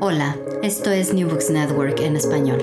[0.00, 2.60] Hola, esto es New Books Network en español.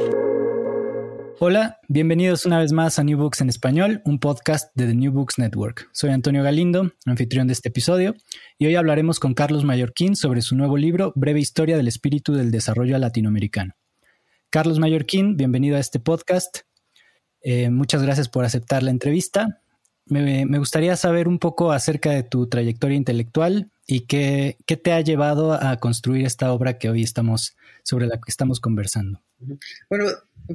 [1.39, 5.13] Hola, bienvenidos una vez más a New Books en español, un podcast de The New
[5.13, 5.89] Books Network.
[5.93, 8.15] Soy Antonio Galindo, anfitrión de este episodio,
[8.57, 12.51] y hoy hablaremos con Carlos Mallorquín sobre su nuevo libro, Breve Historia del Espíritu del
[12.51, 13.75] Desarrollo Latinoamericano.
[14.49, 16.63] Carlos Mallorquín, bienvenido a este podcast.
[17.39, 19.61] Eh, muchas gracias por aceptar la entrevista.
[20.07, 25.01] Me, gustaría saber un poco acerca de tu trayectoria intelectual y qué, qué, te ha
[25.01, 29.23] llevado a construir esta obra que hoy estamos, sobre la que estamos conversando.
[29.89, 30.05] Bueno,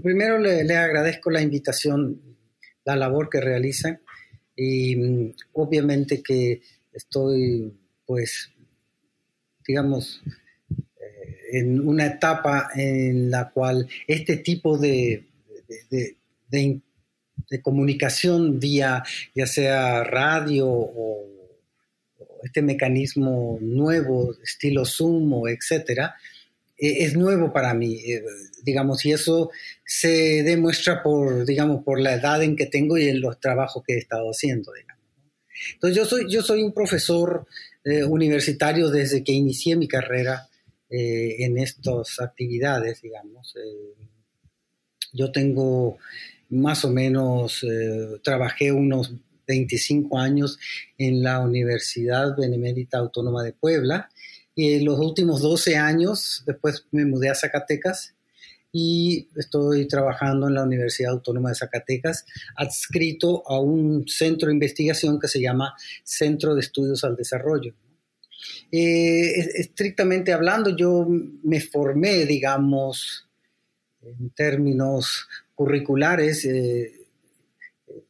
[0.02, 2.20] primero le, agradezco la invitación,
[2.84, 4.00] la labor que realizan
[4.54, 7.76] y mm, obviamente que estoy,
[8.06, 8.50] pues,
[9.66, 10.22] digamos,
[10.70, 15.26] eh, en una etapa en la cual este tipo de
[17.62, 19.02] comunicación vía
[19.34, 21.30] ya sea radio o,
[22.42, 26.16] este mecanismo nuevo, estilo Zoom o etcétera,
[26.78, 28.22] eh, es nuevo para mí, eh,
[28.62, 29.50] digamos, y eso
[29.84, 33.94] se demuestra por, digamos, por la edad en que tengo y en los trabajos que
[33.94, 34.72] he estado haciendo.
[35.74, 37.46] Entonces yo soy, yo soy un profesor
[37.84, 40.46] eh, universitario desde que inicié mi carrera
[40.92, 43.54] en estas actividades, digamos.
[45.12, 45.98] yo tengo
[46.50, 49.14] más o menos, eh, trabajé unos
[49.46, 50.58] 25 años
[50.98, 54.10] en la Universidad Benemérita Autónoma de Puebla
[54.54, 58.14] y en los últimos 12 años después me mudé a Zacatecas
[58.72, 62.24] y estoy trabajando en la Universidad Autónoma de Zacatecas,
[62.56, 65.74] adscrito a un centro de investigación que se llama
[66.04, 67.74] Centro de Estudios al Desarrollo.
[68.70, 71.06] Eh, estrictamente hablando, yo
[71.42, 73.28] me formé, digamos,
[74.02, 75.26] en términos
[75.60, 76.90] curriculares, eh,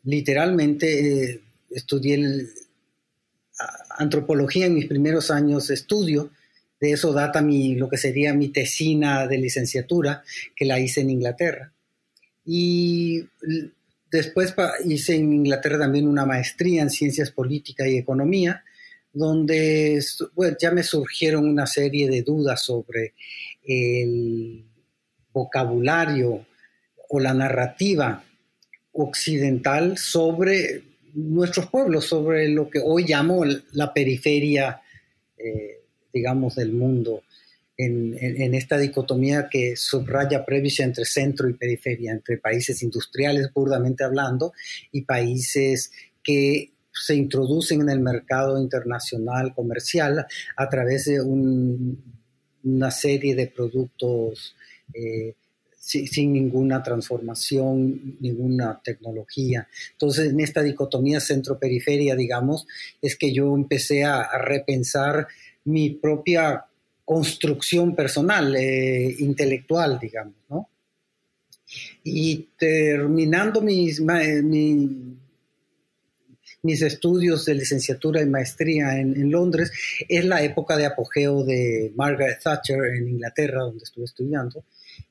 [0.05, 0.87] literalmente
[1.33, 1.41] eh,
[1.71, 2.47] estudié
[3.99, 6.31] antropología en mis primeros años de estudio.
[6.81, 10.23] De eso data mi, lo que sería mi tesina de licenciatura,
[10.55, 11.73] que la hice en Inglaterra.
[12.47, 13.25] Y
[14.13, 18.63] después hice en Inglaterra también una maestría en ciencias políticas y economía,
[19.13, 20.01] donde
[20.61, 23.15] ya me surgieron una serie de dudas sobre
[23.65, 24.67] el
[25.33, 26.47] vocabulario
[27.13, 28.25] o la narrativa
[28.93, 30.83] occidental sobre
[31.15, 34.81] nuestros pueblos, sobre lo que hoy llamo la periferia,
[35.37, 35.81] eh,
[36.13, 37.25] digamos, del mundo,
[37.77, 44.53] en, esta dicotomía que subraya previa entre centro y periferia, entre países industriales, burdamente hablando,
[44.93, 45.91] y países
[46.23, 52.21] que se introducen en el mercado internacional comercial a través de un,
[52.63, 54.55] una serie de productos
[54.93, 55.35] eh,
[55.81, 59.67] sin, ninguna transformación, ninguna tecnología.
[59.93, 62.67] Entonces, en esta dicotomía centro-periferia, digamos,
[63.01, 65.27] es que yo empecé a, repensar
[65.65, 66.67] mi propia
[67.05, 70.69] construcción personal, eh, intelectual, digamos, ¿no?
[72.05, 75.17] Y terminando mis, mi,
[76.63, 79.73] mis estudios de licenciatura y maestría en, en, Londres,
[80.09, 84.65] es la época de apogeo de Margaret Thatcher en Inglaterra, donde estuve estudiando,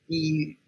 [0.06, 0.58] y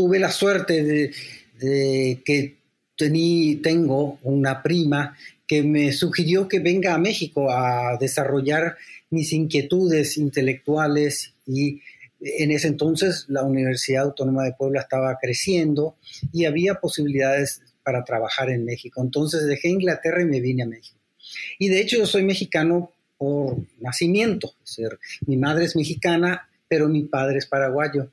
[0.00, 1.12] tuve la suerte de,
[1.60, 2.56] de que
[2.96, 5.14] tení, tengo una prima
[5.46, 8.78] que me sugirió que venga a México a desarrollar
[9.10, 11.82] mis inquietudes intelectuales y
[12.20, 15.96] En ese entonces la Universidad Autónoma de Puebla estaba creciendo
[16.32, 19.02] y había posibilidades para trabajar en México.
[19.02, 20.98] Entonces dejé Inglaterra y me vine a México.
[21.58, 24.54] Y de hecho yo soy mexicano por nacimiento.
[24.64, 28.10] Es decir, mi madre es mexicana, pero mi padre es paraguayo.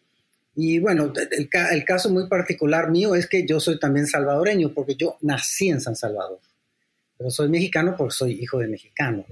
[0.59, 4.95] Y bueno, el, el, caso muy particular mío es que yo soy también salvadoreño, porque
[4.95, 6.39] yo nací en San Salvador.
[7.15, 9.24] Pero soy mexicano porque soy hijo de mexicano.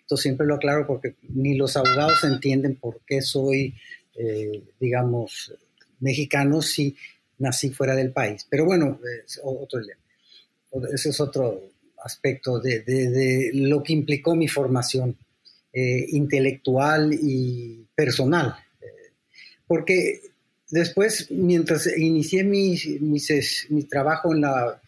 [0.00, 3.76] Entonces siempre lo aclaro porque ni los abogados entienden por qué soy,
[4.16, 5.54] eh, digamos,
[6.00, 6.96] mexicano si
[7.38, 8.44] nací fuera del país.
[8.50, 9.80] Pero bueno, es otro,
[10.92, 11.70] ese es otro
[12.02, 15.16] aspecto de, de, lo que implicó mi formación
[15.72, 18.56] eh, intelectual y personal.
[18.80, 19.12] Eh,
[19.68, 20.29] porque
[20.70, 24.80] después, mientras inicié mi, mi, trabajo en la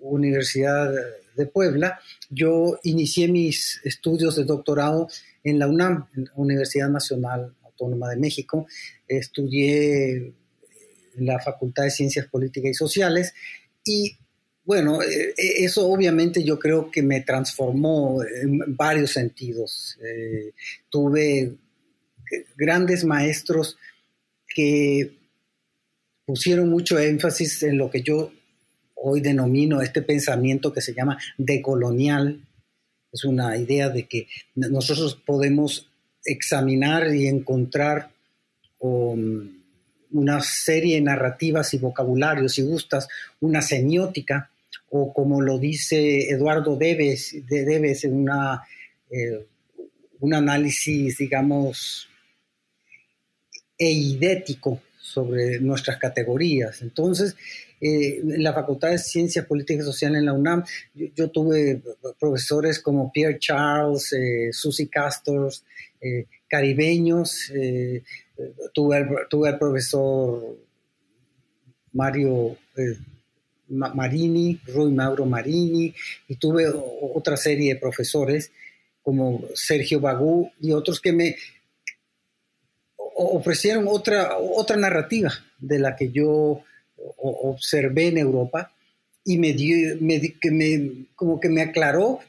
[0.00, 0.92] Universidad
[1.36, 2.00] de Puebla,
[2.30, 5.08] yo inicié mis estudios de doctorado
[5.44, 8.66] en la UNAM, Universidad Nacional Autónoma de México.
[9.08, 10.34] Estudié
[11.16, 13.34] en la Facultad de Ciencias Políticas y Sociales
[13.84, 14.16] y
[14.64, 19.98] bueno, eh, eh, eso obviamente yo creo que me transformó en varios sentidos.
[20.02, 20.52] Eh,
[20.88, 21.56] tuve
[22.56, 23.76] grandes maestros
[24.54, 25.12] que
[26.24, 28.32] pusieron mucho énfasis en lo que yo
[28.94, 32.40] hoy denomino este pensamiento que se llama decolonial.
[33.12, 35.88] Es una idea de que nosotros podemos
[36.24, 38.10] examinar y encontrar
[38.78, 39.48] um,
[40.12, 43.08] una serie de narrativas y vocabularios, si gustas,
[43.40, 44.50] una semiótica
[44.90, 48.62] o como lo dice Eduardo Debes, de Debes en una,
[49.10, 49.46] eh,
[50.20, 52.08] un análisis, digamos,
[53.86, 56.82] eidético sobre nuestras categorías.
[56.82, 57.36] Entonces,
[57.80, 60.64] eh, en la Facultad de Ciencias Políticas y Sociales en la UNAM,
[60.94, 61.82] yo, tuve
[62.18, 65.64] profesores como Pierre Charles, eh, Susie Castors,
[66.48, 67.52] caribeños,
[68.74, 70.58] tuve, tuve al profesor
[71.92, 72.56] Mario
[73.68, 75.94] Marini, Rui Mauro Marini,
[76.28, 76.66] y tuve
[77.14, 78.50] otra serie de profesores
[79.02, 81.36] como Sergio Bagú y otros que me
[83.16, 86.62] ofrecieron otra, otra narrativa de la que yo
[87.18, 88.72] observé en Europa
[89.24, 89.98] y me dio,
[90.40, 92.20] que me, como que me aclaró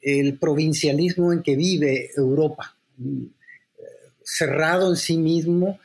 [0.00, 2.76] el provincialismo en que vive Europa,
[4.22, 5.78] cerrado en sí mismo,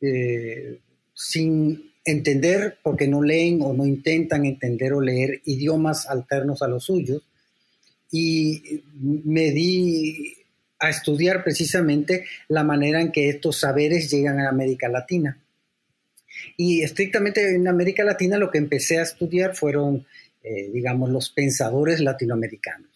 [0.00, 0.78] eh,
[1.14, 6.84] sin entender, porque no leen o no intentan entender o leer idiomas alternos a los
[6.84, 7.22] suyos.
[8.10, 10.34] Y me di
[10.82, 15.38] a estudiar precisamente la manera en que estos saberes llegan a América Latina.
[16.56, 20.04] Y estrictamente en América Latina lo que empecé a estudiar fueron,
[20.42, 22.90] eh, digamos, los pensadores latinoamericanos.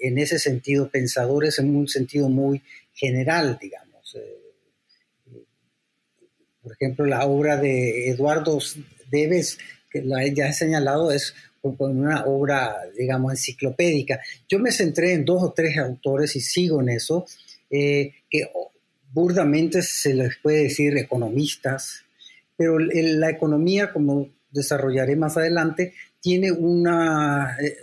[0.00, 2.62] En ese sentido, pensadores en un sentido muy
[2.94, 4.14] general, digamos.
[4.14, 5.42] Eh,
[6.62, 8.60] por ejemplo, la obra de Eduardo
[9.10, 9.58] Debes,
[9.90, 14.20] que ya he señalado, es una obra, digamos, enciclopédica.
[14.48, 17.26] Yo me centré en dos o tres autores y sigo en eso,
[17.70, 18.50] eh, que
[19.12, 22.04] burdamente se les puede decir economistas,
[22.56, 27.76] pero la economía, como desarrollaré más adelante, tiene una, eh,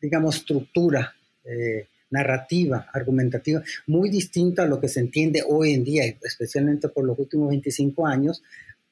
[0.00, 1.14] digamos, estructura
[1.44, 7.04] eh, narrativa, argumentativa, muy distinta a lo que se entiende hoy en día, especialmente por
[7.04, 8.42] los últimos 25 años,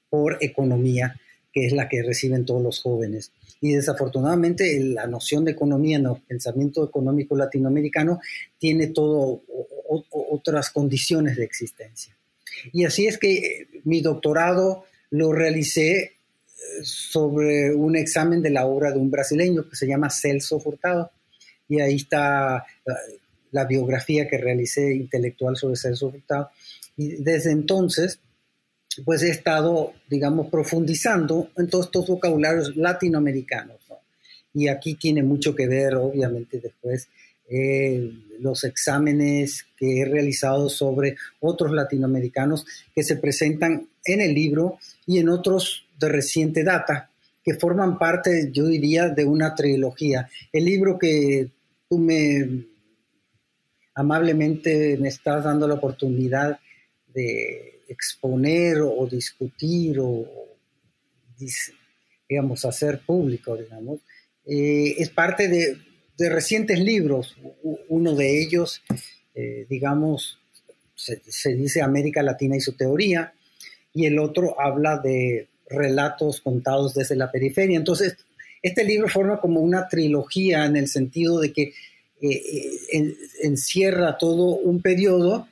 [0.09, 1.15] por economía,
[1.53, 3.33] que es la que reciben todos los jóvenes.
[3.61, 8.21] Y desafortunadamente la noción de economía en el pensamiento económico latinoamericano
[8.59, 9.43] tiene todo
[10.11, 12.17] otras condiciones de existencia.
[12.73, 16.13] Y así es que eh, mi doctorado lo realicé eh,
[16.83, 21.11] sobre un examen de la obra de un brasileño que se llama Celso Furtado
[21.69, 22.67] y ahí está
[23.53, 26.51] la, biografía que realicé intelectual sobre Celso Furtado.
[26.97, 28.19] Y desde entonces,
[29.05, 33.79] pues he estado, digamos, profundizando en todos estos vocabularios latinoamericanos.
[34.53, 37.09] Y aquí tiene mucho que ver, obviamente, después
[37.49, 44.79] eh, los exámenes que he realizado sobre otros latinoamericanos que se presentan en el libro
[45.07, 47.11] y en otros de reciente data,
[47.45, 50.29] que forman parte, yo diría, de una trilogía.
[50.53, 51.51] El libro que
[51.89, 52.67] tú me
[53.95, 56.59] amablemente me estás dando la oportunidad
[57.13, 60.25] de exponer o, discutir o,
[62.29, 64.01] digamos, hacer público, digamos,
[64.47, 65.77] eh, es parte de,
[66.29, 67.37] recientes libros.
[67.89, 68.83] Uno de ellos,
[69.35, 70.39] eh, digamos,
[70.95, 73.33] se, dice América Latina y su teoría,
[73.95, 77.79] y el otro habla de relatos contados desde la periferia.
[77.79, 78.19] Entonces,
[78.63, 81.73] este libro forma como una trilogía en el sentido de que
[82.21, 85.49] eh, encierra todo un periodo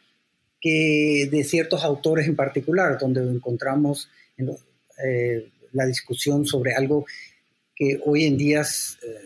[0.61, 4.09] que de ciertos autores en particular, donde encontramos
[5.05, 7.07] eh, la discusión sobre algo
[7.75, 8.65] que hoy en día eh,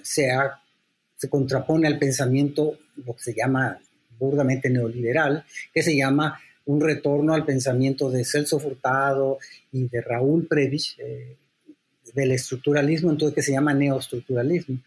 [0.02, 0.28] se,
[1.16, 3.80] se contrapone al pensamiento, lo que se llama
[4.18, 9.38] burdamente neoliberal, que se llama un retorno al pensamiento de Celso Furtado
[9.72, 11.36] y de Raúl Previch, eh,
[12.14, 14.78] del estructuralismo, entonces que se llama neoestructuralismo.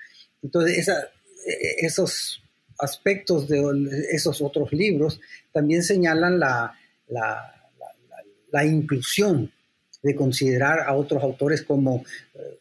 [0.43, 0.87] Entonces,
[1.79, 2.44] esos
[2.79, 3.61] aspectos de
[4.11, 5.19] esos otros libros
[5.51, 6.73] también señalan la,
[7.07, 7.71] la,
[8.51, 9.51] la, inclusión
[10.03, 12.03] de considerar a otros autores como
[12.33, 12.59] eh,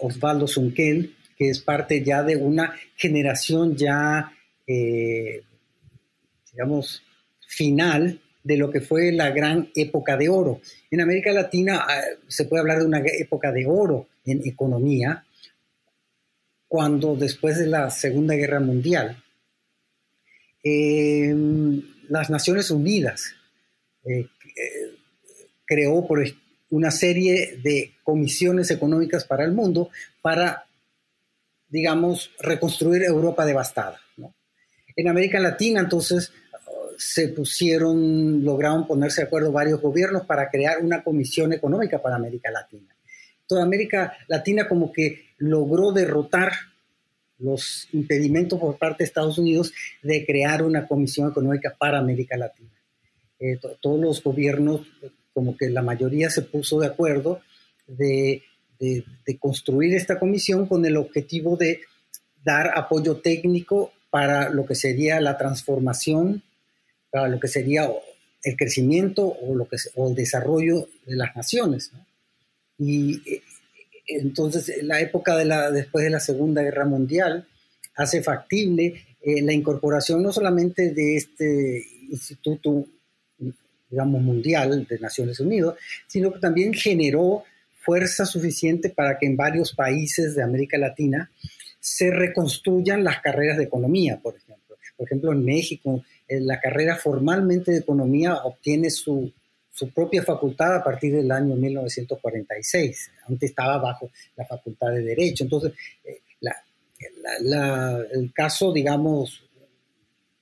[0.00, 4.32] Osvaldo Sunkel, que es parte ya de una generación ya,
[4.66, 5.42] eh,
[6.52, 7.02] digamos,
[7.46, 10.60] final de lo que fue la gran época de oro.
[10.90, 15.24] En América Latina ah, se puede hablar de una época de oro en economía,
[16.74, 19.22] cuando después de la Segunda Guerra Mundial,
[20.60, 23.32] em, las Naciones Unidas
[24.04, 24.26] eh,
[24.56, 24.96] eh,
[25.64, 26.04] creó
[26.70, 29.90] una serie de comisiones económicas para el mundo
[30.20, 30.66] para,
[31.68, 34.00] digamos, reconstruir Europa devastada.
[34.96, 36.32] En América Latina, entonces,
[36.98, 42.50] se pusieron, lograron ponerse de acuerdo varios gobiernos para crear una comisión económica para América
[42.50, 42.93] Latina.
[43.46, 46.52] Toda América Latina como que logró derrotar
[47.38, 49.72] los impedimentos por parte de Estados Unidos
[50.02, 52.70] de crear una comisión económica para América Latina.
[53.40, 54.82] Eh, todos los gobiernos,
[55.32, 57.40] como que la mayoría se puso de acuerdo
[57.86, 58.42] de,
[59.40, 61.80] construir esta comisión con el objetivo de
[62.44, 66.42] dar apoyo técnico para lo que sería la transformación
[67.14, 67.88] para lo que sería
[68.42, 71.92] el crecimiento o, lo que, o el desarrollo de las naciones.
[72.78, 73.42] Y eh,
[74.06, 77.46] entonces la época de la, después de la Segunda Guerra Mundial
[77.96, 82.86] hace factible eh, la incorporación no solamente de este instituto,
[83.88, 85.74] digamos, mundial de Naciones Unidas,
[86.06, 87.44] sino que también generó
[87.80, 91.30] fuerza suficiente para que en varios países de América Latina
[91.80, 94.76] se reconstruyan las carreras de economía, por ejemplo.
[94.96, 99.32] Por ejemplo, en México la carrera formalmente de economía obtiene su,
[99.92, 103.10] propia facultad a partir del año 1946.
[103.28, 105.44] Antes estaba bajo la facultad de Derecho.
[105.44, 105.72] Entonces,
[106.04, 106.20] eh,
[108.12, 109.42] el caso, digamos,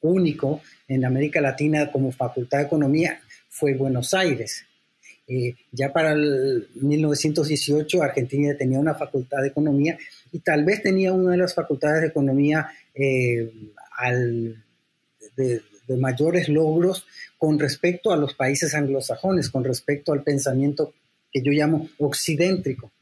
[0.00, 4.64] único en América Latina como facultad de economía fue Buenos Aires.
[5.28, 9.96] Eh, ya para el 1918 Argentina tenía una facultad de economía
[10.32, 13.50] y tal vez tenía una de las facultades de economía eh,
[13.98, 14.64] al,
[15.36, 15.62] de,
[15.92, 17.06] de mayores logros
[17.38, 20.92] con respecto a los países anglosajones, con respecto al pensamiento
[21.30, 22.92] que yo llamo occidentrico.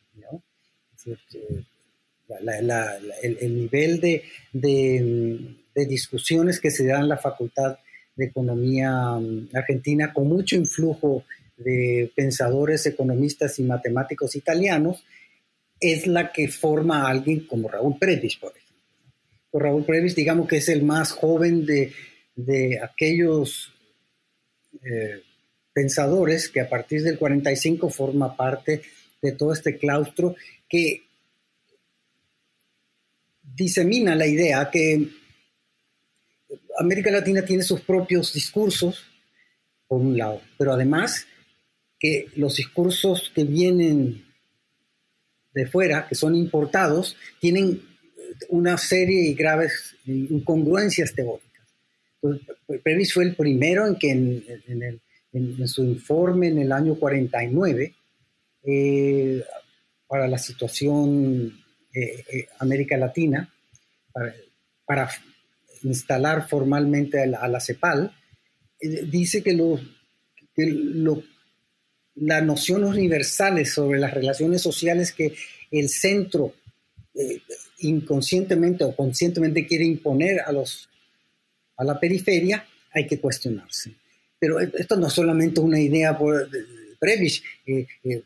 [3.23, 7.78] el, nivel de, de, discusiones que se dan en la Facultad
[8.14, 11.25] de Economía mm, Argentina con mucho influjo
[11.56, 15.04] de pensadores, economistas y matemáticos italianos,
[15.80, 18.70] es la que forma a alguien como Raúl Previs, por ejemplo.
[19.52, 21.92] Raúl Previs, digamos que es el más joven de,
[22.44, 23.73] de aquellos
[24.82, 25.23] eh,
[25.73, 28.82] pensadores que a partir del 45 forma parte
[29.20, 30.35] de todo este claustro
[30.68, 31.02] que
[33.42, 35.09] disemina la idea que
[36.78, 39.04] América Latina tiene sus propios discursos,
[39.87, 41.26] por un lado, pero además
[41.99, 44.25] que los discursos que vienen
[45.52, 47.82] de fuera, que son importados, tienen
[48.49, 51.50] una serie de graves incongruencias teóricas.
[52.82, 54.10] Previs fue el primero en que
[55.32, 57.94] en, su informe en el año 49
[58.64, 59.44] eh,
[60.06, 61.56] para la situación
[61.94, 63.52] eh, eh, América Latina,
[64.84, 65.08] para,
[65.82, 68.14] instalar formalmente a la, CEPAL,
[68.80, 69.80] dice que, lo,
[72.16, 75.34] las nociones universales sobre las relaciones sociales que
[75.70, 76.52] el centro
[77.78, 80.89] inconscientemente o conscientemente quiere imponer a los
[81.80, 83.92] a la periferia, hay que cuestionarse.
[84.38, 86.46] Pero esto no es solamente una idea por
[86.99, 87.42] Previs.
[87.66, 88.22] Eh, eh,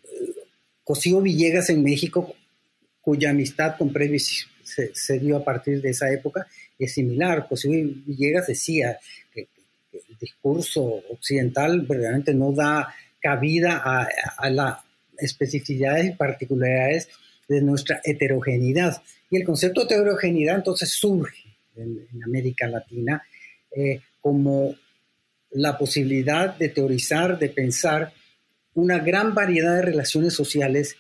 [0.83, 2.35] Cosío Villegas en México,
[3.01, 7.47] cuya amistad con Previs se, dio a partir de esa época, es similar.
[7.49, 7.71] Cosío
[8.05, 8.99] Villegas decía
[9.33, 9.47] que,
[9.93, 14.79] el discurso occidental verdaderamente no da cabida a las
[15.17, 17.09] especificidades y particularidades
[17.49, 19.01] de nuestra heterogeneidad.
[19.31, 21.45] Y el concepto de heterogeneidad entonces surge
[21.77, 23.23] en América Latina
[23.77, 24.75] eh, como
[25.51, 28.13] la posibilidad de teorizar, de pensar
[28.75, 30.97] una gran variedad de relaciones sociales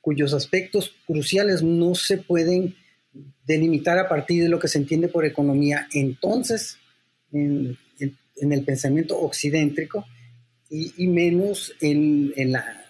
[0.00, 2.76] cuyos aspectos cruciales no se pueden
[3.46, 6.78] delimitar a partir de lo que se entiende por economía entonces,
[7.32, 7.76] en,
[8.36, 10.04] en el pensamiento occidentrico
[10.70, 12.84] y, menos en, en, la,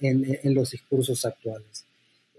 [0.00, 1.86] en, los discursos actuales.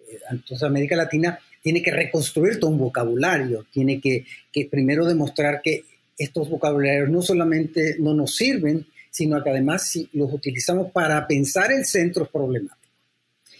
[0.07, 5.61] Eh, entonces América Latina tiene que reconstruir todo un vocabulario, tiene que, que primero demostrar
[5.61, 5.83] que
[6.17, 11.71] estos vocabularios no solamente no nos sirven, sino que además si los utilizamos para pensar
[11.71, 12.77] el centro problemático.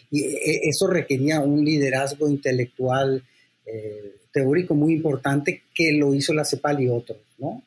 [0.10, 3.24] Y eh, eso requería un liderazgo intelectual
[3.66, 7.64] eh, teórico muy importante que lo hizo la CEPAL y otros, ¿no?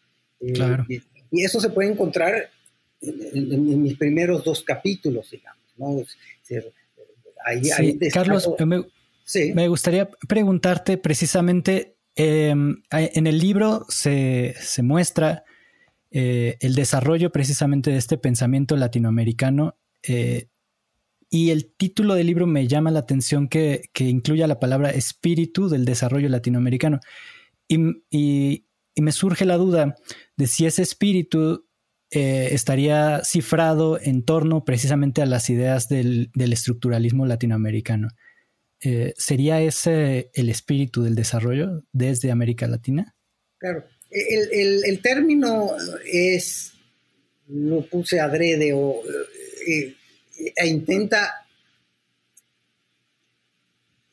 [0.55, 0.85] Claro.
[0.89, 1.01] Y,
[1.43, 2.49] eso se puede encontrar
[3.01, 6.05] en, mis primeros dos capítulos, digamos, ¿no?
[8.13, 8.85] Carlos, me,
[9.69, 15.45] gustaría preguntarte precisamente, em, en el libro se, muestra
[16.11, 19.77] eh, el desarrollo precisamente de este pensamiento latinoamericano
[20.07, 20.49] eh,
[21.31, 25.69] y el título del libro me llama la atención que, que incluya la palabra espíritu
[25.69, 27.01] del desarrollo latinoamericano.
[27.69, 28.65] y,
[28.97, 29.97] me surge la duda
[30.37, 31.67] de si ese espíritu
[32.17, 38.09] eh, estaría cifrado en torno precisamente a las ideas del, estructuralismo latinoamericano.
[38.87, 43.15] Eh, ¿Sería ese el espíritu del desarrollo desde América Latina?
[43.57, 45.71] Claro, el, término
[46.05, 46.75] es,
[47.49, 49.01] lo puse adrede o
[49.67, 49.95] eh,
[50.55, 51.47] e intenta,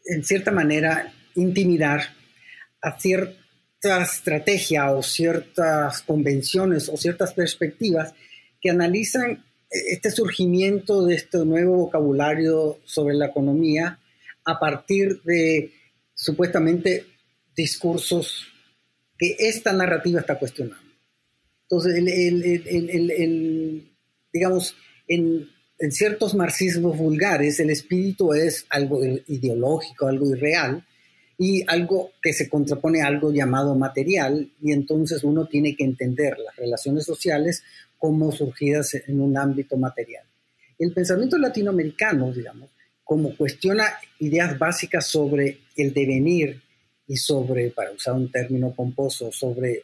[0.06, 2.04] en cierta manera, intimidar
[2.82, 3.42] a cierto
[3.84, 8.14] estrategia o ciertas convenciones o ciertas perspectivas
[8.62, 13.98] que analizan este surgimiento de este nuevo vocabulario sobre la economía
[14.46, 15.72] a partir de
[16.14, 17.06] supuestamente
[17.56, 18.48] discursos
[19.18, 20.92] que esta narrativa está cuestionando.
[21.64, 23.90] Entonces, el,
[24.34, 24.76] digamos,
[25.08, 30.86] en, en, ciertos marxismos vulgares, el espíritu es algo ideológico, algo irreal,
[31.38, 36.38] y algo que se contrapone a algo llamado material, y entonces uno tiene que entender
[36.38, 37.64] las relaciones sociales
[37.98, 40.24] como surgidas en un ámbito material.
[40.78, 42.70] El pensamiento latinoamericano, digamos,
[43.12, 43.84] como cuestiona
[44.20, 46.62] ideas básicas sobre el devenir
[47.06, 49.84] y sobre, para usar un término pomposo, sobre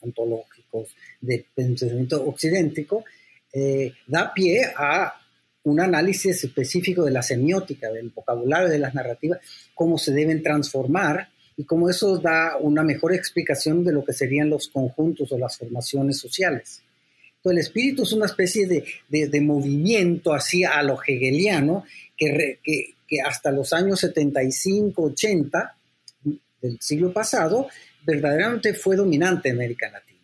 [0.00, 0.88] ontológicos
[1.20, 3.04] de pensamiento occidentíco,
[3.52, 5.20] eh, da pie a
[5.64, 9.40] un análisis específico de la semiótica, del vocabulario de las narrativas,
[9.74, 14.48] cómo se deben transformar y cómo eso da una mejor explicación de lo que serían
[14.48, 16.80] los conjuntos o las formaciones sociales.
[17.44, 21.84] El espíritu es una especie de, movimiento así a lo hegeliano
[22.16, 25.76] que, que, hasta los años 75, 80
[26.60, 27.68] del siglo pasado
[28.04, 30.20] verdaderamente fue dominante en América Latina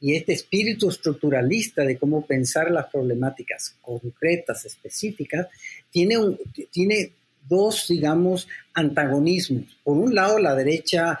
[0.00, 5.46] y este espíritu estructuralista de cómo pensar las problemáticas concretas, específicas,
[5.90, 6.38] tiene, un,
[6.70, 7.12] tiene
[7.48, 9.64] dos, digamos, antagonismos.
[9.82, 11.20] Por un lado, la derecha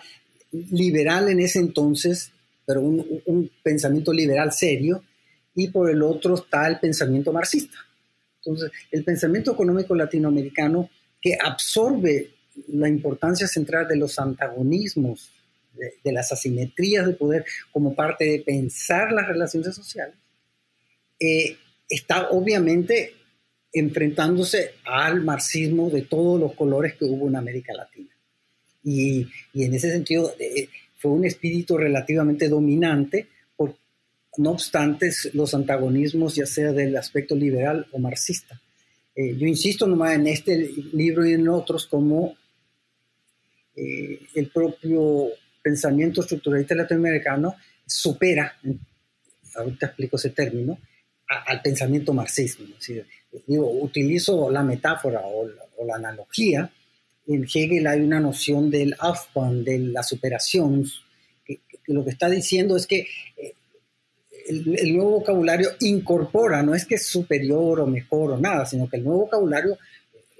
[0.52, 2.30] liberal en ese entonces,
[2.66, 5.02] pero un pensamiento liberal serio,
[5.54, 7.78] y por el otro está el pensamiento marxista.
[8.44, 10.90] Entonces, el pensamiento económico latinoamericano
[11.20, 12.30] que absorbe
[12.68, 15.30] la importancia central de los antagonismos
[15.74, 20.14] de, las asimetrías de poder como parte de pensar las relaciones sociales,
[21.18, 21.56] eh,
[21.88, 23.14] está obviamente
[23.72, 28.10] enfrentándose al marxismo de todos los colores que hubo en América Latina.
[28.84, 33.28] Y, y en ese sentido eh, fue un espíritu relativamente dominante,
[34.38, 38.60] no obstante los antagonismos ya sea del aspecto liberal o marxista.
[39.14, 40.56] Eh, yo insisto nomás en este
[40.92, 42.36] libro y en otros como
[43.76, 48.54] el propio pensamiento estructuralista latinoamericano supera,
[49.56, 50.78] ahorita explico ese término,
[51.26, 52.66] al pensamiento marxismo.
[53.46, 55.48] digo, utilizo la metáfora o
[55.86, 56.70] la, analogía.
[57.26, 60.84] En Hegel hay una noción del Aufbau, de la superación,
[61.44, 63.54] que, lo que está diciendo es que eh,
[64.46, 68.96] el, nuevo vocabulario incorpora, no es que es superior o mejor o nada, sino que
[68.96, 69.78] el nuevo vocabulario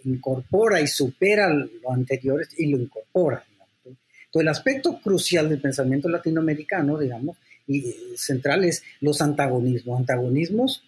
[0.04, 3.44] incorpora y supera lo anterior y lo incorpora
[4.40, 7.36] el aspecto crucial del pensamiento latinoamericano, digamos,
[7.66, 9.98] y central es los antagonismos.
[9.98, 10.82] Antagonismos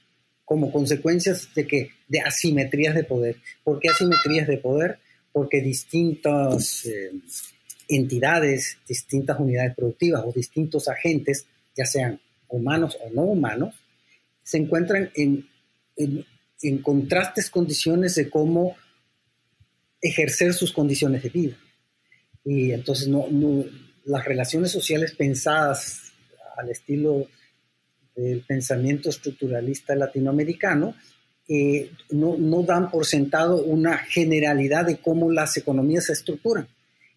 [0.45, 3.37] como consecuencias de que de asimetrías de poder.
[3.65, 4.99] ¿Por qué asimetrías de poder?
[5.33, 7.13] Porque distintas eh,
[7.89, 13.75] entidades, distintas unidades productivas o distintos agentes, ya sean humanos o no humanos,
[14.43, 15.49] se encuentran en,
[15.97, 18.77] en contrastes condiciones de cómo
[20.01, 21.57] ejercer sus condiciones de vida.
[22.45, 23.27] Y entonces no,
[24.05, 26.13] las relaciones sociales pensadas
[26.57, 27.27] al estilo
[28.15, 30.95] del pensamiento estructuralista latinoamericano
[31.49, 36.67] eh, no, no, dan por sentado una generalidad de cómo las economías se estructuran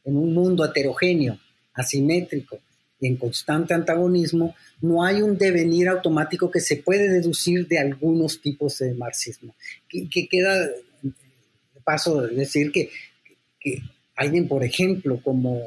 [0.04, 1.40] en un mundo heterogéneo,
[1.74, 2.60] asimétrico,
[3.02, 8.80] en constante antagonismo, no hay un devenir automático que se puede deducir de algunos tipos
[8.80, 9.56] de marxismo.
[9.88, 11.14] Que, queda de
[11.84, 12.90] paso decir que,
[13.60, 13.82] que
[14.16, 15.62] alguien, por ejemplo, como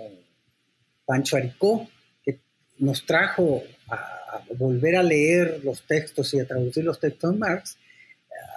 [1.07, 1.89] Pancho Aricó,
[2.25, 2.39] que
[2.79, 7.79] nos trajo a, volver a leer los textos y a traducir los textos de Marx,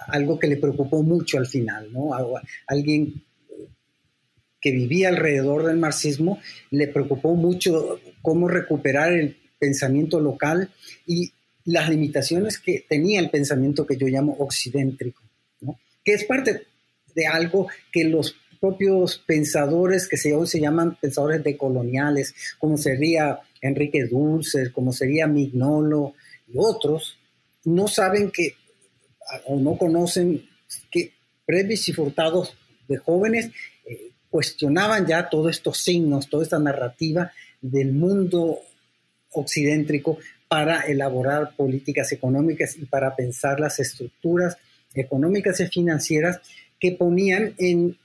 [0.08, 2.10] algo que le preocupó mucho al final, ¿no?
[2.66, 3.25] Alguien
[4.66, 6.40] que vivía alrededor del marxismo
[6.72, 10.72] le preocupó mucho cómo recuperar el pensamiento local
[11.06, 11.30] y
[11.64, 15.22] las limitaciones que tenía el pensamiento que yo llamo occidentrico,
[15.60, 15.78] ¿no?
[16.04, 16.62] que es parte
[17.14, 23.38] de algo que los propios pensadores que se, hoy se llaman pensadores decoloniales, como sería
[23.60, 26.14] Enrique Dulce, como sería Mignolo
[26.48, 27.20] y otros,
[27.64, 28.56] no saben que
[29.44, 30.44] o no conocen
[30.90, 31.12] que
[31.44, 32.56] Previs y Furtados
[32.88, 33.52] de jóvenes
[34.30, 38.60] cuestionaban ya todos estos signos, toda esta narrativa del mundo
[39.32, 44.56] occidentrico para elaborar políticas económicas y para pensar las estructuras
[44.94, 46.40] económicas y financieras
[46.78, 47.98] que ponían en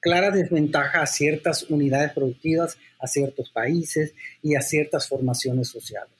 [0.00, 6.12] clara desventaja a ciertas unidades productivas, a ciertos países y a ciertas formaciones sociales.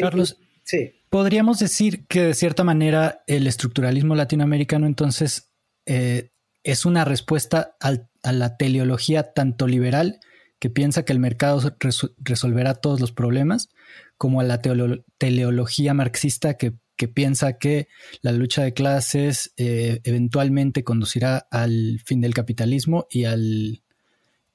[0.00, 0.92] Carlos, sí.
[1.08, 5.52] podríamos decir que de cierta manera el estructuralismo latinoamericano entonces
[5.86, 6.30] eh,
[6.64, 7.76] es una respuesta
[8.22, 10.20] a la teleología tanto liberal
[10.58, 11.76] que piensa que el mercado
[12.18, 13.68] resolverá todos los problemas,
[14.16, 17.88] como a la teleología marxista que que piensa que
[18.20, 23.82] la lucha de clases eh, eventualmente conducirá al fin del capitalismo y al,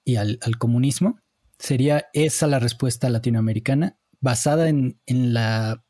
[0.06, 1.20] y al, comunismo.
[1.60, 5.84] ¿Sería esa la respuesta latinoamericana basada en, la,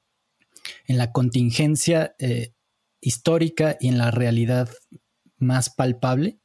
[0.85, 2.53] en la contingencia eh,
[3.01, 4.67] histórica y en la realidad
[5.37, 6.39] más palpable?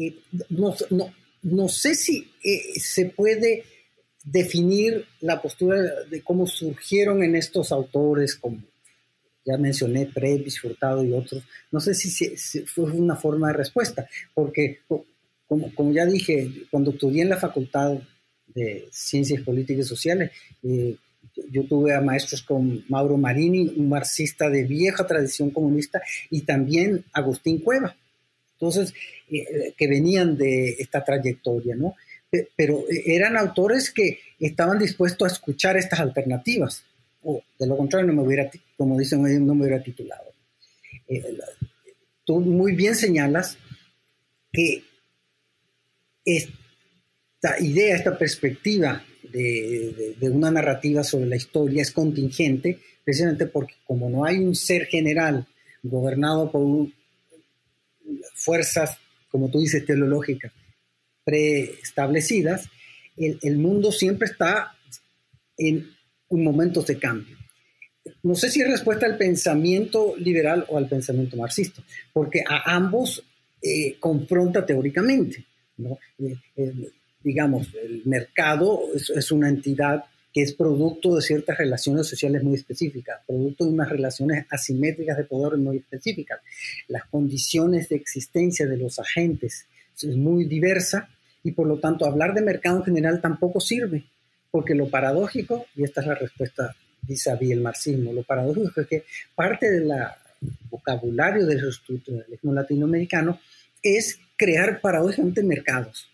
[0.00, 0.18] Eh,
[0.50, 2.30] no, sé si
[2.80, 3.64] se puede
[4.24, 5.76] definir la postura
[6.10, 8.62] de cómo surgieron en estos autores como
[9.44, 12.36] ya mencioné Previs, Furtado y otros, no sé si,
[12.66, 14.80] fue una forma de respuesta, porque
[15.46, 17.98] como, como, ya dije, cuando estudié en la Facultad
[18.46, 20.30] de Ciencias Políticas y Sociales,
[20.62, 20.96] eh,
[21.50, 27.04] yo tuve a maestros como Mauro Marini, un marxista de vieja tradición comunista, y también
[27.12, 27.96] Agustín Cueva,
[28.60, 28.92] entonces,
[29.30, 31.94] eh, que venían de esta trayectoria, ¿no?
[32.54, 36.84] Pero eran autores que estaban dispuestos a escuchar estas alternativas
[37.22, 40.32] o de lo contrario no me hubiera, como dicen no me hubiera titulado.
[41.08, 41.36] Eh,
[42.24, 43.58] tú muy bien señalas
[44.52, 44.84] que
[46.24, 54.08] esta idea, esta perspectiva de, una narrativa sobre la historia es contingente, precisamente porque como
[54.08, 55.46] no hay un ser general
[55.82, 56.62] gobernado por
[58.34, 58.98] fuerzas,
[59.30, 60.52] como tú dices, teleológicas
[61.24, 62.68] preestablecidas,
[63.16, 64.74] el, el mundo siempre está
[65.56, 65.90] en
[66.30, 67.36] momentos de cambio.
[68.22, 73.22] No sé si es respuesta al pensamiento liberal o al pensamiento marxista, porque a ambos
[73.62, 75.44] eh, confronta teóricamente.
[76.56, 76.90] Eh,
[77.22, 83.20] digamos, el mercado es, una entidad que es producto de ciertas relaciones sociales muy específicas,
[83.26, 86.40] producto de unas relaciones asimétricas de poder muy específicas.
[86.88, 89.66] Las condiciones de existencia de los agentes
[89.96, 91.08] es muy diversa
[91.42, 94.04] y por lo tanto hablar de mercado en general tampoco sirve,
[94.50, 98.86] porque lo paradójico, y esta es la respuesta vis a el marxismo, lo paradójico es
[98.86, 99.90] que parte del
[100.70, 103.40] vocabulario del estructuralismo latinoamericano
[103.82, 106.08] es crear paradójicamente mercados.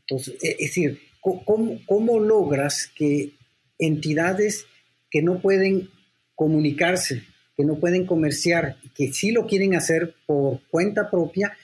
[0.00, 3.32] Entonces, e, es decir, ¿cómo, ¿cómo logras que
[3.78, 4.66] entidades
[5.10, 5.88] que no pueden
[6.34, 7.22] comunicarse,
[7.56, 11.56] que no pueden comerciar, que sí lo quieren hacer por cuenta propia,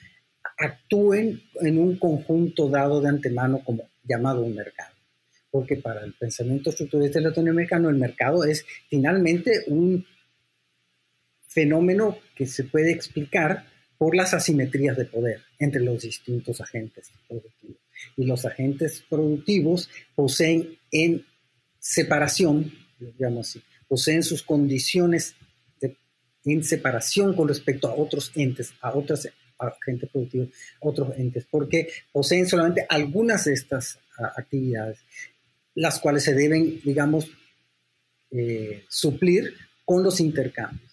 [0.57, 4.99] actúen en un conjunto dado de antemano como llamado un mercado?
[5.51, 10.05] porque para el pensamiento estructuralista latinoamericano el mercado es finalmente un
[11.47, 13.65] fenómeno que se puede explicar
[13.99, 17.77] por las asimetrías de poder entre los distintos agentes productivos.
[18.17, 21.27] Y los agentes productivos poseen en
[21.81, 25.35] separación, digamos así, poseen sus condiciones
[26.45, 30.49] en separación con respecto a otros entes, a otros agentes productivos,
[30.81, 33.99] otros entes, porque poseen solamente algunas de estas
[34.37, 34.99] actividades
[35.75, 37.31] las cuales se deben, digamos,
[38.31, 40.88] eh, suplir con los intercambios.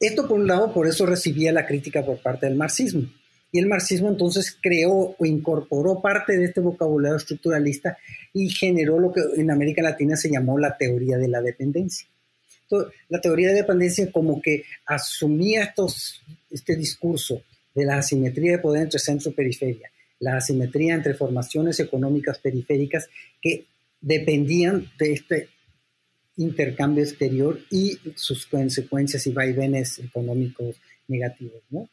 [0.00, 3.06] Esto por un lado, por eso recibía la crítica por parte del marxismo.
[3.52, 7.98] Y el marxismo entonces creó o incorporó parte de este vocabulario estructuralista
[8.32, 12.08] y generó lo que en América Latina se llamó la teoría de la dependencia.
[12.62, 17.42] Entonces, la teoría de dependencia como que asumía estos, este discurso
[17.74, 23.08] de la asimetría de poder entre centro y periferia, la asimetría entre formaciones económicas periféricas
[23.42, 23.66] que
[24.00, 25.48] dependían de este
[26.40, 30.76] intercambio exterior y sus consecuencias y vaivenes económicos
[31.06, 31.62] negativos.
[31.70, 31.88] ¿no?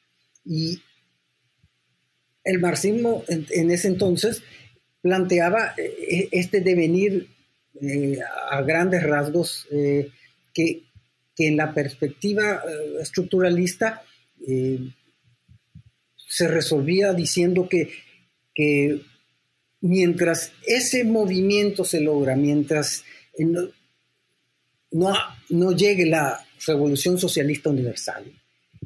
[0.45, 0.81] Y
[2.45, 4.41] el marxismo en, ese entonces
[5.01, 7.27] planteaba eh, este devenir
[7.81, 10.11] eh, a grandes rasgos eh,
[10.53, 10.83] que,
[11.35, 12.63] que, en la perspectiva
[13.01, 14.01] estructuralista
[16.15, 17.91] se resolvía diciendo que,
[18.55, 19.01] que
[19.81, 23.03] mientras ese movimiento se logra, mientras
[25.49, 28.25] no, llegue la revolución socialista universal,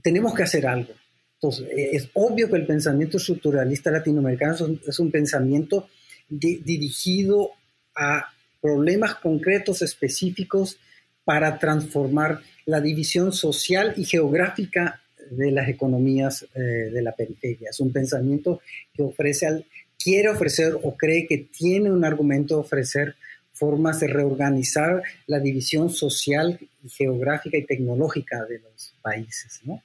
[0.02, 0.94] tenemos que hacer algo.
[1.36, 4.56] Entonces, eh, es obvio que el pensamiento estructuralista latinoamericano
[4.88, 5.88] es un, pensamiento
[6.30, 7.52] dirigido
[7.96, 8.26] a
[8.62, 10.78] problemas concretos específicos
[11.24, 17.70] para transformar la división social y geográfica de las economías eh, de la periferia.
[17.70, 18.62] Es un pensamiento
[18.94, 19.66] que ofrece al,
[20.02, 23.16] quiere ofrecer o cree que tiene un argumento de ofrecer
[23.62, 29.62] formas de reorganizar la división social, geográfica y tecnológica de los países.
[29.66, 29.84] ¿no?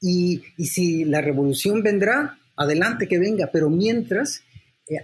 [0.00, 4.42] Y, si la revolución vendrá, adelante que venga, pero mientras,
[4.88, 4.96] eh,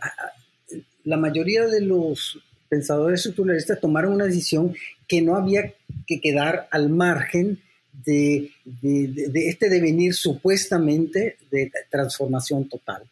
[1.04, 4.74] la mayoría de los pensadores estructuralistas tomaron una decisión
[5.06, 5.72] que no había
[6.04, 7.60] que quedar al margen
[7.92, 8.50] de
[9.34, 13.04] este devenir supuestamente de transformación total.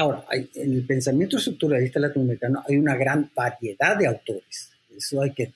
[0.00, 4.70] Ahora, en el pensamiento estructuralista latinoamericano hay una gran variedad de autores.
[4.96, 5.52] Eso hay que,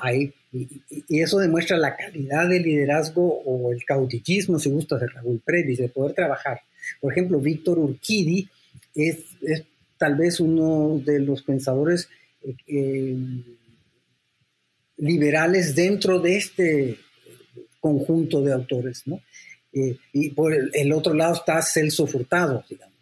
[0.00, 5.40] hay, y, eso demuestra la calidad del liderazgo o el caudillismo, si gusta, de Raúl
[5.44, 6.62] Previs, de poder trabajar.
[7.00, 8.48] Por ejemplo, Víctor Urquidi
[8.92, 9.18] es,
[9.96, 12.08] tal vez uno de los pensadores
[12.42, 13.16] eh, eh,
[14.96, 16.98] liberales dentro de este
[17.78, 19.20] conjunto de autores, ¿no?
[19.72, 22.95] Eh, y por el, el, otro lado está Celso Furtado, digamos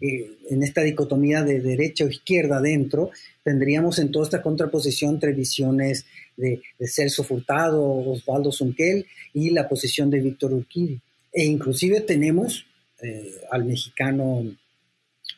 [0.00, 3.10] eh, en esta dicotomía de derecha o izquierda dentro,
[3.42, 6.06] tendríamos en toda esta contraposición entre visiones
[6.36, 11.00] de, Celso Furtado, Osvaldo Zunquel y la posición de Víctor Urquidi.
[11.32, 12.64] E inclusive tenemos
[13.02, 14.44] eh, al mexicano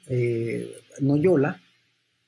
[0.08, 0.70] eh,
[1.00, 1.60] Noyola,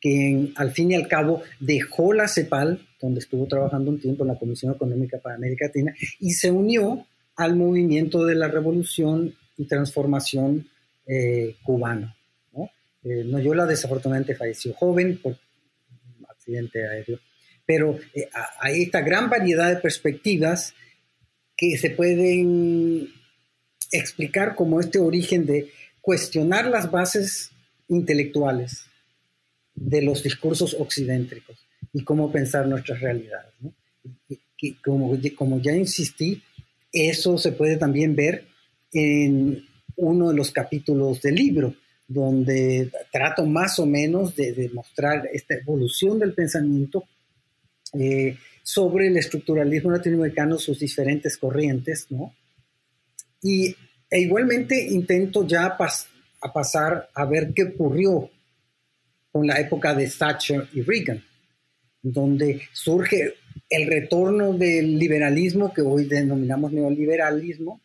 [0.00, 4.28] que al fin y al cabo dejó la CEPAL, donde estuvo trabajando un tiempo en
[4.28, 9.64] la Comisión Económica para América Latina, y se unió al movimiento de la revolución y
[9.66, 10.66] transformación
[11.64, 12.14] cubano.
[13.04, 15.36] Eh, Noyola desafortunadamente falleció joven por
[16.28, 17.18] accidente aéreo,
[17.66, 18.28] pero eh,
[18.60, 20.74] hay esta gran variedad de perspectivas
[21.56, 23.08] que se pueden
[23.90, 27.52] explicar como este origen de cuestionar las bases
[27.88, 28.86] intelectuales
[29.74, 31.58] de los discursos occidentricos
[31.92, 33.52] y cómo pensar nuestras realidades.
[34.84, 36.42] como, como ya insistí,
[36.92, 38.44] eso se puede también ver
[38.92, 39.64] en
[39.96, 41.74] uno de los capítulos del libro,
[42.06, 47.04] donde trato más o menos de demostrar esta evolución del pensamiento
[47.94, 52.34] eh, sobre el estructuralismo latinoamericano, sus diferentes corrientes, ¿no?
[53.42, 53.74] Y
[54.08, 58.30] e igualmente intento ya a pasar a ver qué ocurrió
[59.32, 61.24] con la época de Thatcher y Reagan,
[62.02, 63.34] donde surge
[63.70, 67.80] el retorno del liberalismo que hoy denominamos neoliberalismo,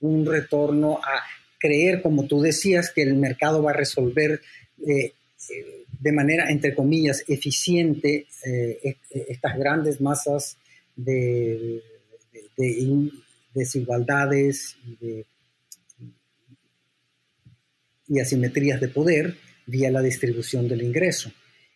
[0.00, 1.22] un retorno a
[1.58, 4.40] creer, como tú decías, que el mercado va a resolver
[4.86, 5.12] eh, eh,
[6.00, 8.96] de manera, entre comillas, eficiente eh,
[9.28, 10.56] estas grandes masas
[10.94, 11.82] de,
[13.54, 15.24] desigualdades y,
[18.08, 21.32] y, asimetrías de poder vía la distribución del ingreso.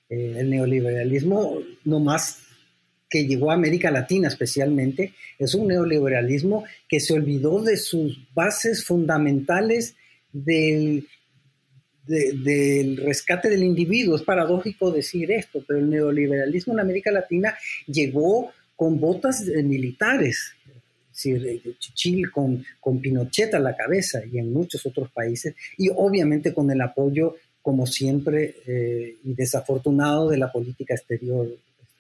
[0.09, 2.42] el neoliberalismo no más
[3.13, 8.87] que llegó a América Latina especialmente, es un neoliberalismo que se olvidó de sus bases
[8.87, 9.95] fundamentales
[10.33, 11.07] del,
[12.97, 14.17] rescate del individuo.
[14.17, 17.55] Es paradójico decir esto, pero el neoliberalismo en América Latina
[17.87, 20.55] llegó con botas militares,
[21.13, 26.71] Chile con, con Pinochet a la cabeza y en muchos otros países, y obviamente con
[26.71, 31.47] el apoyo, como siempre, eh, y desafortunado de la política exterior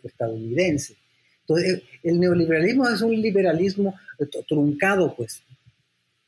[0.02, 1.01] estadounidense.
[1.42, 5.42] Entonces, el neoliberalismo es un liberalismo eh, truncado, pues.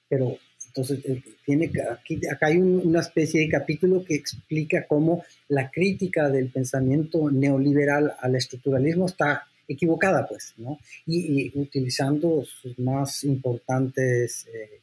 [0.08, 5.70] Pero entonces, eh, tiene, aquí, acá hay una especie de capítulo que explica cómo la
[5.70, 10.78] crítica del pensamiento neoliberal al estructuralismo está equivocada, pues, ¿no?
[11.06, 14.80] Y, utilizando sus más importantes eh,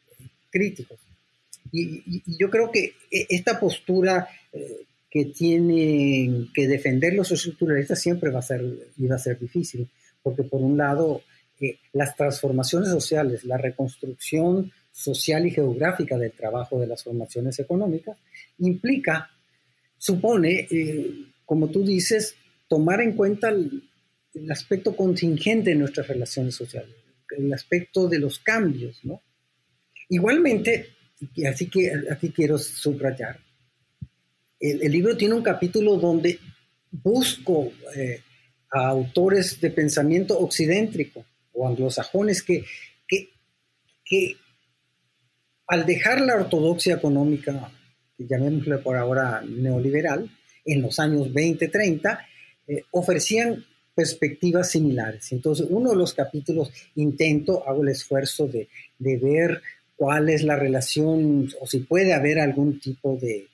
[0.49, 0.97] críticos.
[1.73, 4.27] Y, yo creo que esta postura
[5.09, 9.87] que tienen que defender los estructuralistas siempre va a ser, va a ser difícil
[10.21, 11.21] porque por un lado,
[11.60, 18.17] eh, las transformaciones sociales, la reconstrucción social y geográfica del trabajo de las formaciones económicas,
[18.60, 19.29] implica,
[19.97, 22.36] supone, eh, como tú dices,
[22.67, 23.84] tomar en cuenta el,
[24.49, 26.95] aspecto contingente de nuestras relaciones sociales,
[27.38, 29.21] el aspecto de los cambios, ¿no?
[30.07, 30.88] Igualmente,
[31.49, 33.41] así que aquí quiero subrayar,
[34.62, 36.39] el, libro tiene un capítulo donde
[36.91, 38.21] busco eh,
[38.71, 42.63] a autores de pensamiento occidéntrico o anglosajones que,
[43.07, 43.29] que,
[44.05, 44.38] que
[45.67, 47.71] al dejar la ortodoxia económica,
[48.17, 50.29] llamémosle por ahora neoliberal,
[50.65, 52.27] en los años 20, 30,
[52.67, 55.31] eh, ofrecían perspectivas similares.
[55.31, 59.62] Entonces, uno de los capítulos intento, hago el esfuerzo de, de ver
[59.95, 63.47] cuál es la relación o si puede haber algún tipo de,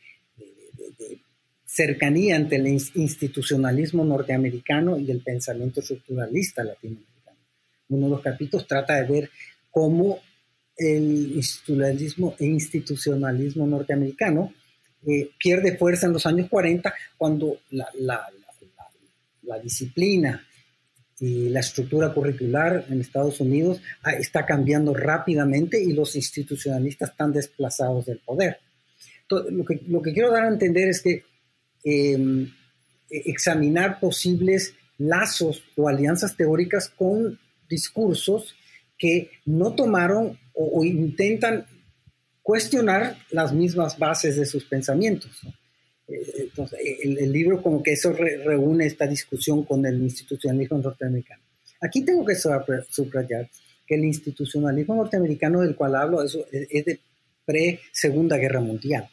[1.77, 7.37] cercanía entre el institucionalismo norteamericano y el pensamiento estructuralista latinoamericano.
[7.89, 9.29] Uno de los capítulos trata de ver
[9.69, 10.19] cómo
[10.75, 14.51] el institucionalismo, e institucionalismo norteamericano
[15.05, 18.27] eh, pierde fuerza en los años 40 cuando la, la,
[19.43, 20.43] la, disciplina
[21.19, 27.31] y la estructura curricular en Estados Unidos ah, está cambiando rápidamente y los institucionalistas están
[27.31, 28.57] desplazados del poder.
[29.21, 31.23] Entonces, lo, que, lo que quiero dar a entender es que
[31.89, 32.51] em,
[33.09, 38.55] examinar posibles lazos o alianzas teóricas con discursos
[38.97, 41.65] que no tomaron o intentan
[42.41, 45.31] cuestionar las mismas bases de sus pensamientos.
[46.07, 51.43] Eh, entonces, el, libro como que eso reúne esta discusión con el institucionalismo norteamericano.
[51.81, 53.49] Aquí tengo que subrayar
[53.85, 56.99] que el institucionalismo norteamericano del cual hablo es, es de
[57.45, 59.09] pre-segunda guerra mundial,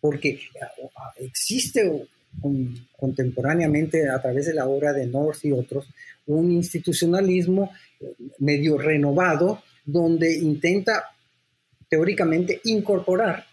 [0.00, 2.08] porque ah, existe
[2.96, 5.88] contemporáneamente a través de la obra de North y otros
[6.26, 11.04] un institucionalismo eh, medio renovado donde intenta
[11.88, 13.44] teóricamente incorporar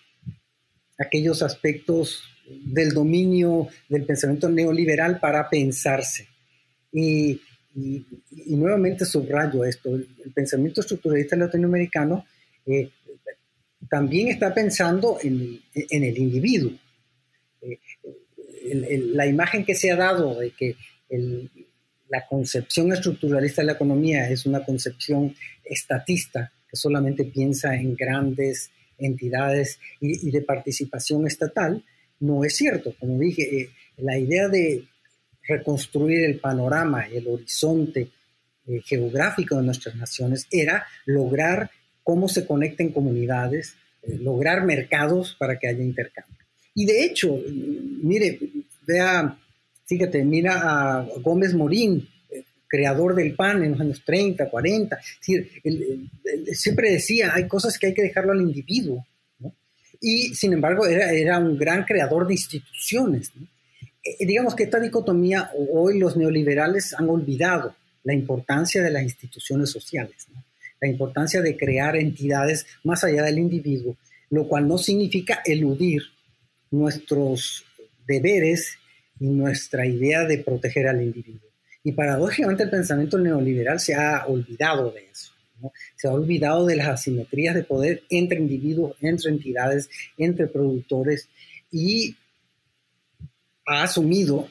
[0.98, 6.28] aquellos aspectos del dominio del pensamiento neoliberal para pensarse.
[6.92, 7.42] Y,
[8.48, 12.26] nuevamente subrayo esto, el, pensamiento estructuralista latinoamericano
[12.66, 12.90] eh,
[13.90, 16.72] también está pensando en, el individuo.
[17.62, 17.80] Eh,
[19.14, 20.76] la imagen que se ha dado de que
[22.10, 28.72] la concepción estructuralista de la economía es una concepción estatista, que solamente piensa en grandes
[28.98, 31.84] entidades y, de participación estatal,
[32.20, 32.96] no es cierto.
[33.00, 34.86] Como dije, eh, la idea de
[35.48, 38.10] reconstruir el panorama el horizonte
[38.68, 41.70] eh, geográfico de nuestras naciones era lograr
[42.08, 46.38] cómo se conecten comunidades, eh, lograr mercados para que haya intercambio.
[46.74, 47.38] Y de hecho,
[48.02, 48.40] mire,
[48.88, 49.38] vea,
[49.86, 52.08] fíjate, mira a Gómez Morín,
[52.70, 54.98] creador del PAN en los años 30, 40.
[56.54, 59.06] siempre decía, hay cosas que hay que dejarlo al individuo.
[60.00, 63.34] Y sin embargo, era, era, un gran creador de instituciones.
[64.02, 69.70] Eh, digamos que esta dicotomía, hoy los neoliberales han olvidado la importancia de las instituciones
[69.70, 70.28] sociales,
[70.82, 73.98] la importancia de crear entidades más allá del individuo,
[74.30, 76.02] lo cual no significa eludir
[76.72, 77.66] nuestros
[78.08, 78.78] deberes
[79.20, 81.50] y nuestra idea de proteger al individuo.
[81.84, 85.32] Y paradójicamente el pensamiento neoliberal se ha olvidado de eso.
[85.96, 91.30] Se ha olvidado de las asimetrías de poder entre individuos, entre entidades, entre productores
[91.72, 92.16] y
[93.66, 94.48] ha asumido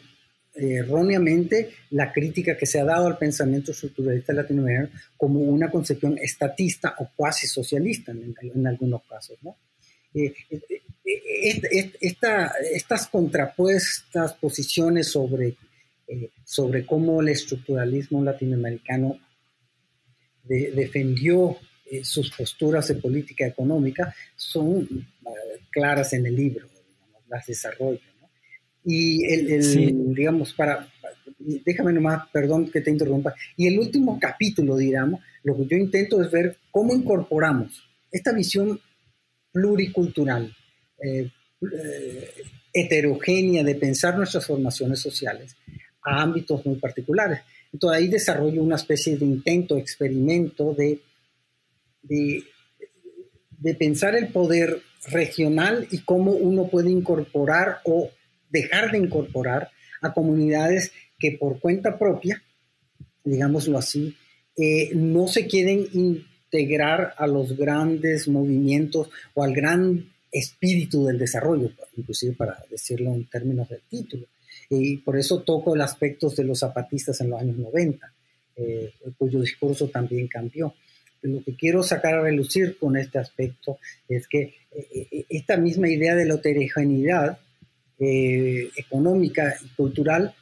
[0.56, 6.94] erróneamente la crítica que se ha dado al pensamiento estructuralista latinoamericano como una concepción estatista
[6.98, 9.38] o cuasi socialista en, algunos casos.
[10.14, 10.34] Eh,
[11.04, 15.56] eh, estas contrapuestas posiciones sobre
[16.08, 19.18] eh, sobre cómo el estructuralismo latinoamericano
[20.44, 21.56] defendió
[21.90, 26.68] eh, sus posturas de política económica son eh, claras en el libro,
[27.28, 27.98] las desarrollo.
[28.88, 30.88] Y el, digamos, para,
[31.38, 36.22] déjame nomás, perdón que te interrumpa, y el último capítulo, digamos, lo que yo intento
[36.22, 38.80] es ver cómo incorporamos esta visión
[39.52, 40.54] pluricultural,
[42.72, 45.56] heterogénea de pensar nuestras formaciones sociales
[46.02, 47.40] a ámbitos muy particulares.
[47.72, 51.00] Entonces ahí desarrollo una especie de intento, experimento de,
[52.02, 58.10] de, pensar el poder regional y cómo uno puede incorporar o
[58.60, 59.70] dejar de incorporar
[60.02, 62.42] a comunidades que por cuenta propia,
[63.24, 64.16] digámoslo así,
[64.56, 71.70] eh, no se quieren integrar a los grandes movimientos o al gran espíritu del desarrollo,
[71.96, 74.26] inclusive para decirlo en términos del título
[74.68, 78.12] y por eso toco el aspecto de los zapatistas en los años 90,
[78.56, 80.74] eh, cuyo discurso también cambió.
[81.22, 83.78] Lo que quiero sacar a relucir con este aspecto
[84.08, 87.38] es que eh, esta misma idea de la heterogeneidad
[87.98, 90.34] económica y cultural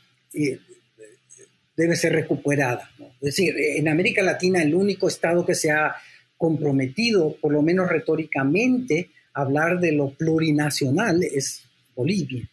[1.77, 2.91] debe ser recuperada.
[2.99, 5.95] Es decir, en América Latina el único Estado que se ha
[6.37, 12.49] comprometido, por lo menos retóricamente, a hablar de lo plurinacional es Bolivia.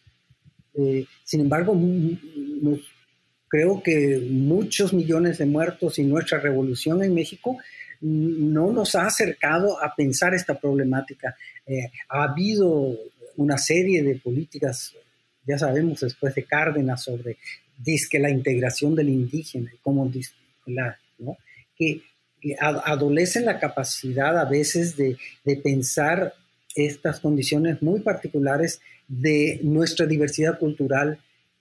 [0.74, 1.78] Eh, sin embargo,
[3.48, 7.58] creo que muchos millones de muertos y nuestra revolución en México
[8.00, 11.36] no nos ha acercado a pensar esta problemática.
[11.66, 12.96] Eh, ha habido
[13.36, 14.94] una serie de políticas,
[15.46, 17.38] ya sabemos después de Cárdenas, sobre
[18.10, 20.10] que la integración del indígena, como
[20.66, 20.98] la,
[21.76, 22.02] que,
[22.60, 26.34] adolecen la capacidad a veces de, de pensar
[26.74, 31.18] estas condiciones muy particulares de nuestra diversidad cultural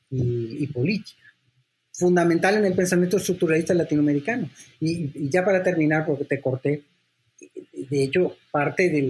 [0.09, 1.19] y, política
[1.93, 4.49] fundamental en el pensamiento estructuralista latinoamericano.
[4.79, 6.81] Y, ya para terminar, porque te corté,
[7.73, 9.01] de hecho, parte de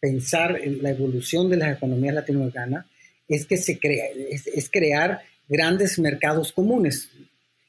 [0.00, 2.86] pensar en la evolución de las economías latinoamericanas
[3.28, 7.10] es que se crea, es, crear grandes mercados comunes,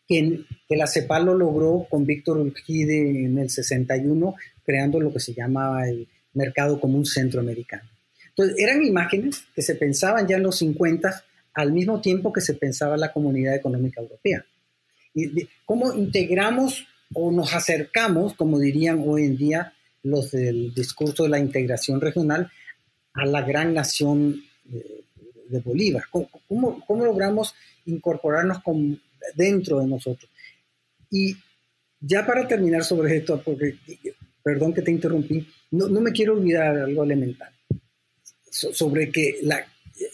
[0.07, 5.19] que, que, la CEPAL lo logró con Víctor Urquide en el 61, creando lo que
[5.19, 7.89] se llama el mercado común centroamericano.
[8.30, 11.23] Entonces, eran imágenes que se pensaban ya en los 50
[11.53, 14.45] al mismo tiempo que se pensaba la comunidad económica europea.
[15.13, 19.73] Y ¿Cómo integramos o nos acercamos, como dirían hoy en día
[20.03, 22.51] los del discurso de la integración regional,
[23.13, 26.03] a la gran nación de, Bolívar?
[26.11, 29.01] ¿Cómo, ¿Cómo, logramos incorporarnos con,
[29.35, 30.29] dentro de nosotros?
[31.09, 31.35] Y
[31.99, 33.77] ya para terminar sobre esto, porque,
[34.43, 37.51] perdón que te interrumpí, no, no me quiero olvidar algo elemental,
[38.51, 39.65] sobre que la,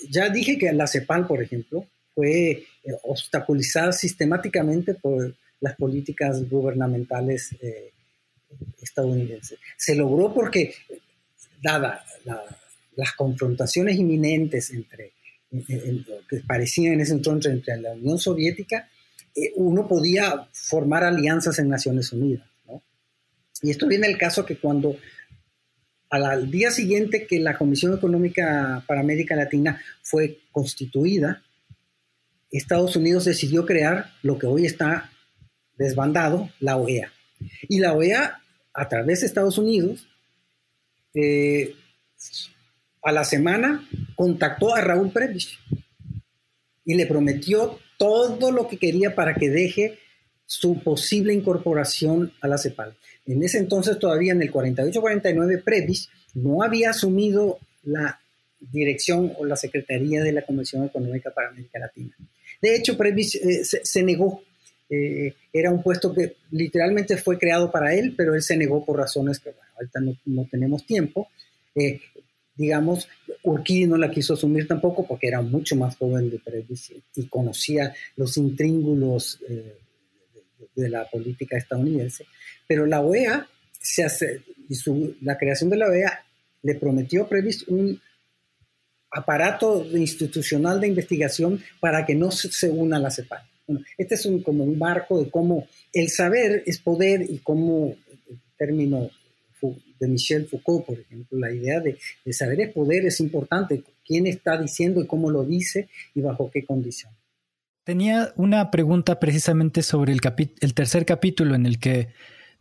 [0.10, 2.66] ya dije que la CEPAL, por ejemplo, fue eh,
[3.04, 7.92] obstaculizada sistemáticamente por las políticas gubernamentales eh,
[8.82, 9.60] estadounidenses.
[9.78, 10.74] Se logró porque,
[11.62, 12.04] dada
[12.96, 15.14] las confrontaciones inminentes entre,
[16.30, 18.90] que parecían en ese entonces entre la Unión Soviética,
[19.36, 22.48] eh, uno podía formar alianzas en Naciones Unidas.
[23.62, 24.98] Y esto viene el caso que cuando
[26.10, 31.44] al, día siguiente que la Comisión Económica para América Latina fue constituida,
[32.52, 35.12] Estados Unidos decidió crear lo que hoy está
[35.78, 37.12] desbandado, la OEA.
[37.68, 38.42] Y la OEA,
[38.76, 40.08] a través de Estados Unidos,
[41.14, 41.76] eh,
[43.02, 45.60] a la semana contactó a Raúl Prebisch
[46.84, 50.00] y le prometió todo lo que quería para que deje
[50.46, 52.96] su posible incorporación a la CEPAL.
[53.26, 58.20] En ese entonces, todavía en el 48-49, Previs no había asumido la
[58.60, 62.16] dirección o la secretaría de la Comisión Económica para América Latina.
[62.62, 64.44] De hecho, Previs eh, se, negó.
[64.90, 68.98] Eh, era un puesto que literalmente fue creado para él, pero él se negó por
[68.98, 71.28] razones que, bueno, ahorita no, tenemos tiempo.
[71.74, 72.02] Eh,
[72.56, 73.08] digamos,
[73.44, 77.94] Urquidi no la quiso asumir tampoco porque era mucho más joven de Previs y, conocía
[78.16, 79.40] los intríngulos
[80.74, 82.26] de la política estadounidense,
[82.66, 83.48] pero la OEA
[83.80, 84.42] se hace,
[85.22, 86.26] la creación de la OEA
[86.64, 88.00] le prometió previsto un
[89.12, 93.48] aparato institucional de investigación para que no se una a la CEPAL.
[93.98, 97.96] Este es un, como un marco de cómo el saber es poder y cómo
[98.30, 99.10] el término
[100.00, 104.28] de Michel Foucault, por ejemplo, la idea de, de saber es poder es importante, quién
[104.28, 107.14] está diciendo y cómo lo dice y bajo qué condición.
[107.84, 110.20] Tenía una pregunta precisamente sobre el,
[110.60, 112.10] el tercer capítulo en el que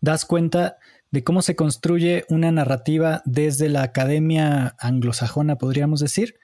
[0.01, 0.79] das cuenta
[1.11, 6.35] de cómo se construye una narrativa desde la academia anglosajona, podríamos decir,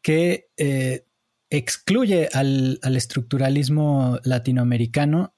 [0.00, 1.04] que eh,
[1.50, 5.34] excluye al, estructuralismo latinoamericano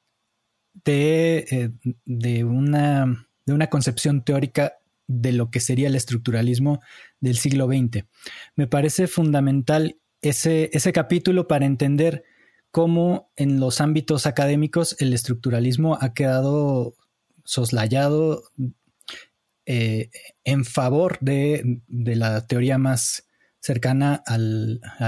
[0.85, 1.71] eh,
[2.05, 4.75] de, una, de, una, concepción teórica
[5.07, 6.81] de lo que sería el estructuralismo
[7.21, 8.05] del siglo XX.
[8.55, 12.25] Me parece fundamental ese, ese capítulo para entender
[12.71, 16.95] cómo en los ámbitos académicos el estructuralismo ha quedado
[17.45, 18.43] soslayado
[19.69, 20.11] eh,
[20.45, 23.26] en favor de, la teoría más
[23.67, 24.39] cercana a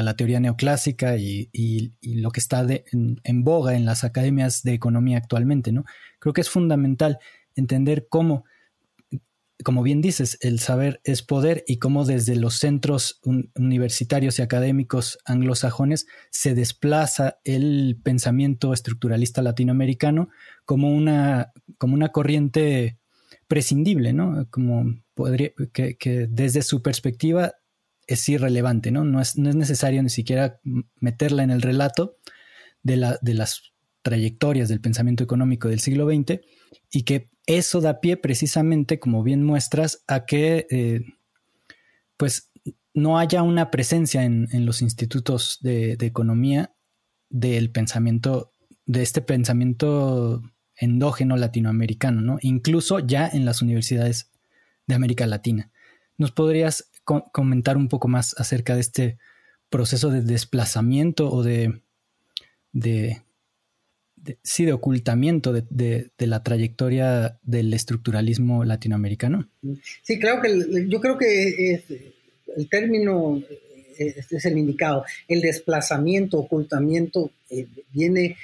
[0.03, 5.71] la teoría neoclásica y, lo que está en, boga en las academias de economía actualmente.
[5.71, 5.85] ¿no?
[6.19, 7.19] Creo que es fundamental
[7.55, 8.45] entender cómo
[9.65, 13.21] como bien dices, el saber es poder y cómo desde los centros
[13.57, 20.29] universitarios y académicos anglosajones se desplaza el pensamiento estructuralista latinoamericano
[20.65, 23.01] como una, como una corriente
[23.49, 24.47] prescindible, ¿no?
[24.51, 27.55] Como podría, que, desde su perspectiva
[28.09, 29.05] es irrelevante, ¿no?
[29.05, 30.61] No es, no es, necesario ni siquiera
[30.99, 32.17] meterla en el relato
[32.83, 33.63] de, la, de las
[34.03, 36.41] trayectorias del pensamiento económico del siglo XX
[36.91, 41.03] y que eso da pie precisamente, como bien muestras, a que eh,
[42.17, 42.51] pues
[42.95, 46.75] no haya una presencia en, los institutos de, economía
[47.31, 48.53] del pensamiento
[48.87, 50.43] de este pensamiento
[50.77, 52.39] endógeno latinoamericano, ¿no?
[52.41, 54.31] Incluso ya en las universidades
[54.87, 55.71] de América Latina.
[56.17, 56.91] ¿Nos podrías
[57.33, 59.19] comentar un poco más acerca de este
[59.71, 61.81] proceso de desplazamiento o de,
[62.73, 63.23] de,
[64.43, 69.49] sí, de ocultamiento de, la trayectoria del estructuralismo latinoamericano?
[70.03, 71.83] Sí, claro que yo creo que
[72.57, 73.43] el término
[73.99, 75.05] es el indicado.
[75.27, 78.37] El desplazamiento, ocultamiento, eh, viene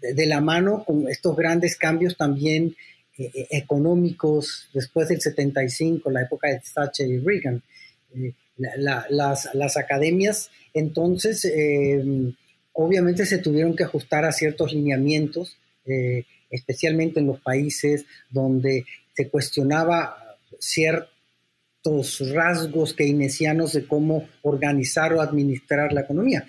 [0.00, 2.76] de la mano con estos grandes cambios también
[3.18, 7.62] eh, eh, económicos después del 75, la época de Thatcher y Reagan.
[8.56, 11.50] Las, academias entonces
[12.72, 15.58] obviamente se tuvieron que ajustar a ciertos lineamientos,
[16.50, 18.84] especialmente en los países donde
[19.14, 21.11] se cuestionaba cierto
[22.32, 26.46] rasgos keynesianos de cómo organizar o administrar la economía.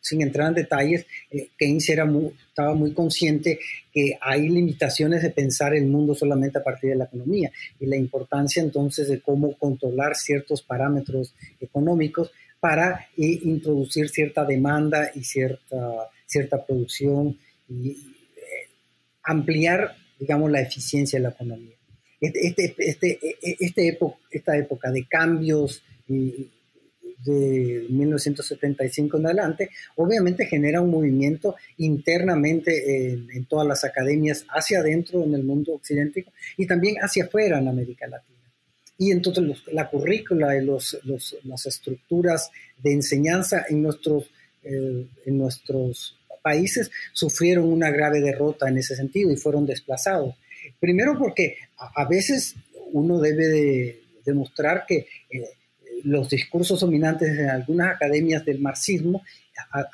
[0.00, 2.06] Sin entrar en detalles, eh, Keynes era
[2.48, 3.58] estaba muy consciente
[3.92, 7.96] que hay limitaciones de pensar el mundo solamente a partir de la economía y la
[7.96, 12.30] importancia entonces de cómo controlar ciertos parámetros económicos
[12.60, 17.38] para eh, introducir cierta demanda y cierta, cierta producción
[17.68, 17.96] y eh,
[19.22, 21.74] ampliar, digamos, la eficiencia de la economía.
[22.24, 23.18] Este, este, este,
[23.60, 23.98] este
[24.30, 25.82] esta época de cambios
[27.24, 35.24] de 1975 en adelante, obviamente genera un movimiento internamente en, todas las academias, hacia adentro
[35.24, 36.24] en el mundo occidental
[36.56, 38.38] y también hacia afuera en América Latina.
[38.96, 40.98] Y entonces la currícula y los,
[41.44, 44.30] las estructuras de enseñanza en nuestros,
[44.62, 50.36] eh, en nuestros países sufrieron una grave derrota en ese sentido y fueron desplazados.
[50.78, 51.56] Primero porque
[51.94, 52.54] a, veces
[52.92, 55.50] uno debe demostrar que eh,
[56.04, 59.22] los discursos dominantes en algunas academias del marxismo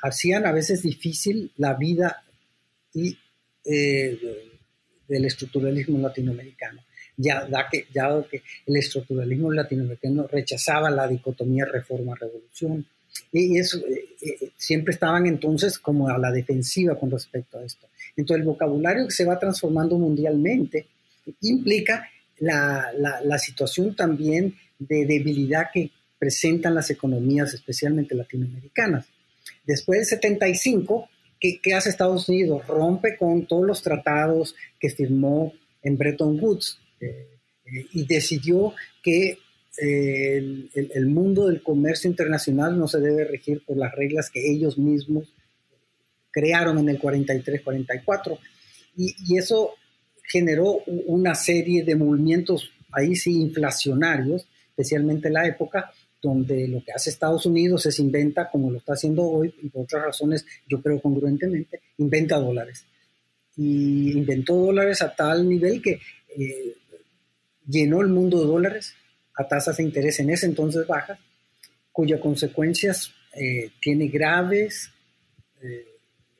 [0.01, 2.23] hacían a veces difícil la vida
[2.93, 3.17] y,
[3.65, 4.19] eh,
[5.07, 6.81] del estructuralismo latinoamericano.
[7.17, 12.85] Ya, que, ya que el estructuralismo latinoamericano rechazaba la dicotomía reforma-revolución,
[13.31, 17.87] y eso eh, siempre estaban entonces como a la defensiva con respecto a esto.
[18.15, 20.87] Entonces el vocabulario que se va transformando mundialmente
[21.41, 22.07] implica
[22.39, 22.91] la,
[23.23, 29.07] la, situación también de debilidad que presentan las economías, especialmente latinoamericanas.
[29.65, 31.09] Después del 75,
[31.39, 32.65] ¿qué, ¿qué, hace Estados Unidos?
[32.67, 35.53] Rompe con todos los tratados que firmó
[35.83, 37.27] en Bretton Woods eh,
[37.65, 39.37] eh, y decidió que
[39.81, 44.51] eh, el, el, mundo del comercio internacional no se debe regir por las reglas que
[44.51, 45.33] ellos mismos
[46.31, 48.39] crearon en el 43-44.
[48.97, 49.75] Y, y, eso
[50.31, 56.91] generó una serie de movimientos ahí sí inflacionarios, especialmente en la época donde lo que
[56.91, 60.81] hace Estados Unidos es inventa, como lo está haciendo hoy, y por otras razones, yo
[60.81, 62.85] creo congruentemente, inventa dólares.
[63.57, 65.99] Y inventó dólares a tal nivel que
[66.37, 66.75] eh,
[67.67, 68.93] llenó el mundo de dólares
[69.35, 71.19] a tasas de interés en ese entonces bajas,
[71.91, 74.91] cuya consecuencias eh, tiene graves
[75.61, 75.87] eh,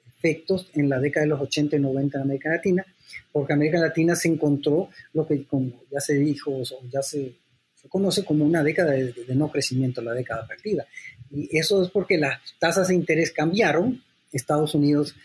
[0.07, 2.85] efectos en la década de los 80 y 90 en América Latina,
[3.31, 7.35] porque América Latina se encontró lo que, como ya se dijo, o ya se,
[7.75, 10.85] se conoce como una década de, no crecimiento, la década perdida.
[11.29, 15.15] Y eso es porque las tasas de interés cambiaron, Estados Unidos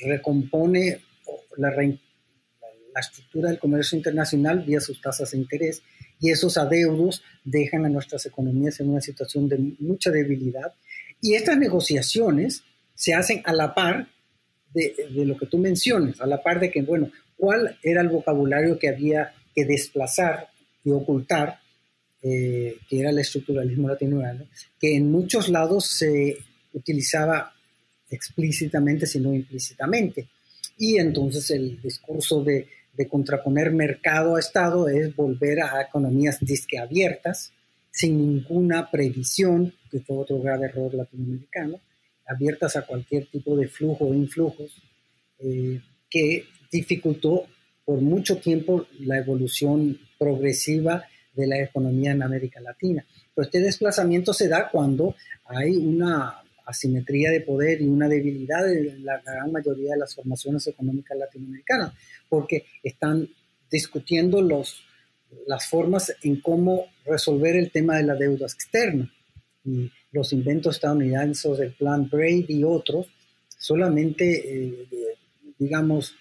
[0.00, 1.00] recompone
[1.56, 5.82] la, la estructura del comercio internacional vía sus tasas de interés
[6.20, 10.74] y esos adeudos dejan a nuestras economías en una situación de mucha debilidad.
[11.20, 12.62] Y estas negociaciones
[12.94, 14.08] se hacen a la par
[14.72, 14.94] de,
[15.24, 18.88] lo que tú mencionas, a la par de que, bueno, ¿cuál era el vocabulario que
[18.88, 20.48] había que desplazar
[20.84, 21.58] y ocultar,
[22.22, 24.48] eh, que era el estructuralismo latinoamericano,
[24.78, 26.38] que en muchos lados se
[26.72, 27.52] utilizaba
[28.10, 30.28] explícitamente, sino implícitamente.
[30.76, 36.78] Y entonces el discurso de, de contraponer mercado a Estado es volver a economías disque
[36.78, 37.52] abiertas,
[37.90, 41.80] sin ninguna previsión, que fue otro grave error latinoamericano,
[42.28, 44.82] abiertas a cualquier tipo de flujo o influjos,
[45.38, 47.46] eh, que dificultó
[47.84, 53.04] por mucho tiempo la evolución progresiva de la economía en América Latina.
[53.34, 55.14] Pero este desplazamiento se da cuando
[55.46, 60.66] hay una asimetría de poder y una debilidad en la gran mayoría de las formaciones
[60.66, 61.94] económicas latinoamericanas,
[62.28, 63.26] porque están
[63.70, 64.82] discutiendo los,
[65.46, 69.10] las formas en cómo resolver el tema de la deuda externa.
[70.12, 73.06] Los inventos estadounidenses del plan Brady y otros,
[73.48, 74.88] solamente, eh,
[75.58, 76.14] digamos,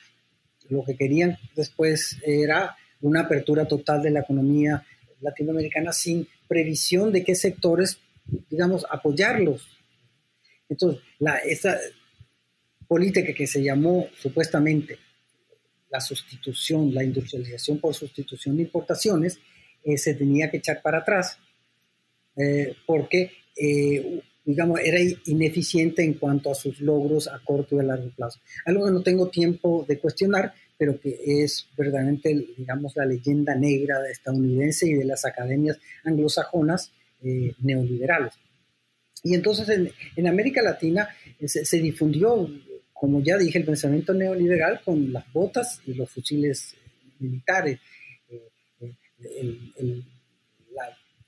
[0.70, 4.86] lo que querían después era una apertura total de la economía
[5.22, 8.00] latinoamericana sin previsión de qué sectores,
[8.50, 9.68] digamos, apoyarlos.
[10.68, 11.80] Entonces, la, esa,
[12.88, 14.98] política que se llamó supuestamente
[15.90, 19.40] la sustitución, la industrialización por sustitución de importaciones,
[19.84, 21.38] eh, se tenía que echar para atrás
[22.36, 27.84] eh, porque, eh, digamos, era ineficiente en cuanto a sus logros a corto y a
[27.84, 28.40] largo plazo.
[28.66, 33.98] Algo que no tengo tiempo de cuestionar, pero que es verdaderamente, digamos, la leyenda negra
[34.10, 36.92] estadounidense y de las academias anglosajonas
[37.60, 38.34] neoliberales.
[39.24, 39.68] Y entonces
[40.16, 41.10] en, América Latina
[41.44, 42.48] se, difundió
[43.00, 46.76] como ya dije, el pensamiento neoliberal con las botas y los fusiles
[47.20, 47.80] militares.
[48.30, 50.02] Eh, eh,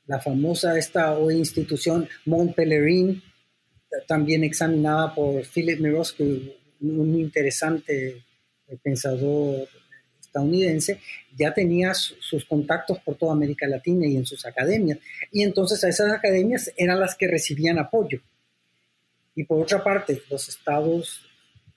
[0.09, 3.21] la, famosa esta institución Mont Pelerin,
[4.07, 8.23] también examinada por Philip Miroski, un interesante
[8.83, 9.67] pensador
[10.19, 10.99] estadounidense,
[11.35, 14.99] ya tenía sus contactos por toda América Latina y en sus academias.
[15.31, 18.21] Y entonces a esas academias eran las que recibían apoyo.
[19.35, 21.21] Y por otra parte, los estados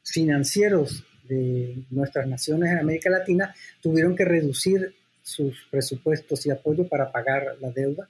[0.03, 7.11] financieros de nuestras naciones en América Latina tuvieron que reducir sus presupuestos y apoyo para
[7.11, 8.09] pagar la deuda.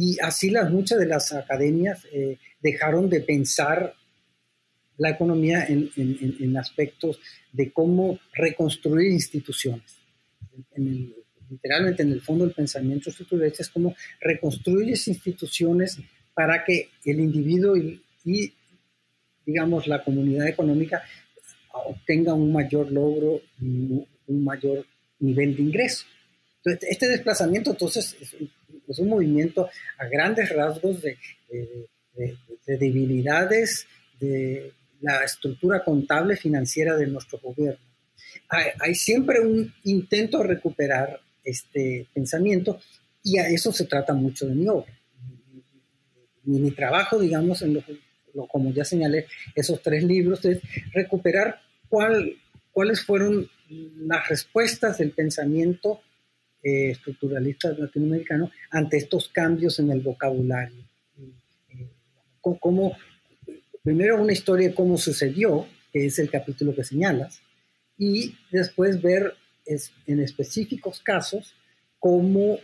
[0.00, 3.94] Y así las, muchas de las academias eh, dejaron de pensar
[4.96, 7.20] la economía en, aspectos
[7.52, 9.98] de cómo reconstruir instituciones.
[11.50, 15.98] literalmente en el fondo del pensamiento estructuralista es cómo reconstruyes instituciones
[16.32, 18.00] para que el individuo y
[19.44, 21.02] digamos, la comunidad económica
[21.74, 24.86] obtenga un mayor logro y un mayor
[25.18, 26.06] nivel de ingreso.
[26.64, 28.34] Este desplazamiento, entonces, es
[28.98, 29.68] un, movimiento
[29.98, 31.16] a grandes rasgos de,
[32.66, 33.86] debilidades
[34.18, 37.80] de la estructura contable financiera de nuestro gobierno.
[38.48, 42.80] Hay, siempre un intento de recuperar este pensamiento
[43.22, 44.92] y a eso se trata mucho de mi obra.
[46.44, 47.84] Mi, mi trabajo, digamos, en los
[48.48, 50.60] como ya señalé, esos tres libros, es
[50.92, 52.36] recuperar cuál,
[52.72, 56.00] cuáles fueron las respuestas del pensamiento
[56.62, 60.84] eh, estructuralista latinoamericano ante estos cambios en el vocabulario.
[61.68, 61.88] Eh,
[62.40, 62.96] como,
[63.82, 67.40] primero una historia de cómo sucedió, que es el capítulo que señalas,
[67.96, 69.34] y después ver
[70.06, 71.54] en específicos casos
[71.98, 72.58] cómo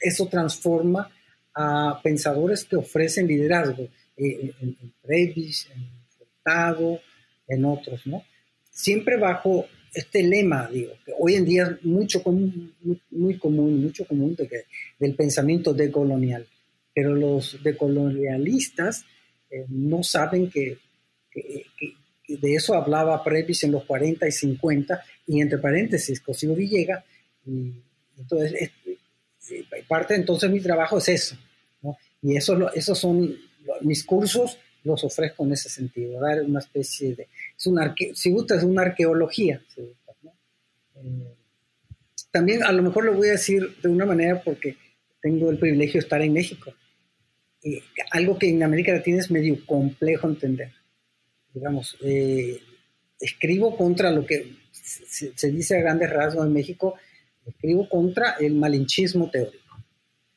[0.00, 1.10] eso transforma
[1.54, 4.76] a pensadores que ofrecen liderazgo en, en
[5.08, 7.00] en Furtado,
[7.48, 8.24] en otros, ¿no?
[8.70, 12.74] Siempre bajo este lema, digo, que hoy en día es mucho común,
[13.10, 14.62] muy, común, mucho común de que,
[14.98, 16.46] del pensamiento decolonial,
[16.94, 19.04] pero los decolonialistas
[19.50, 20.78] eh, no saben que,
[21.30, 21.66] que,
[22.28, 27.04] de eso hablaba Previs en los 40 y 50, y entre paréntesis, Cosío Villega,
[27.44, 27.72] y
[28.16, 28.70] entonces,
[29.88, 31.36] parte entonces mi trabajo es eso,
[31.82, 31.96] ¿no?
[32.22, 33.36] y eso, esos son
[33.80, 37.78] mis cursos los ofrezco en ese sentido, dar una especie de, es un
[38.14, 39.60] si gusta, es una arqueología.
[39.76, 41.34] Eh,
[42.30, 44.76] también a lo mejor lo voy a decir de una manera porque
[45.20, 46.72] tengo el privilegio de estar en México.
[48.12, 50.72] algo que en América Latina es medio complejo entender.
[51.52, 52.60] Digamos, eh,
[53.18, 56.94] escribo contra lo que se, se, dice a grandes rasgos en México,
[57.44, 59.76] escribo contra el malinchismo teórico.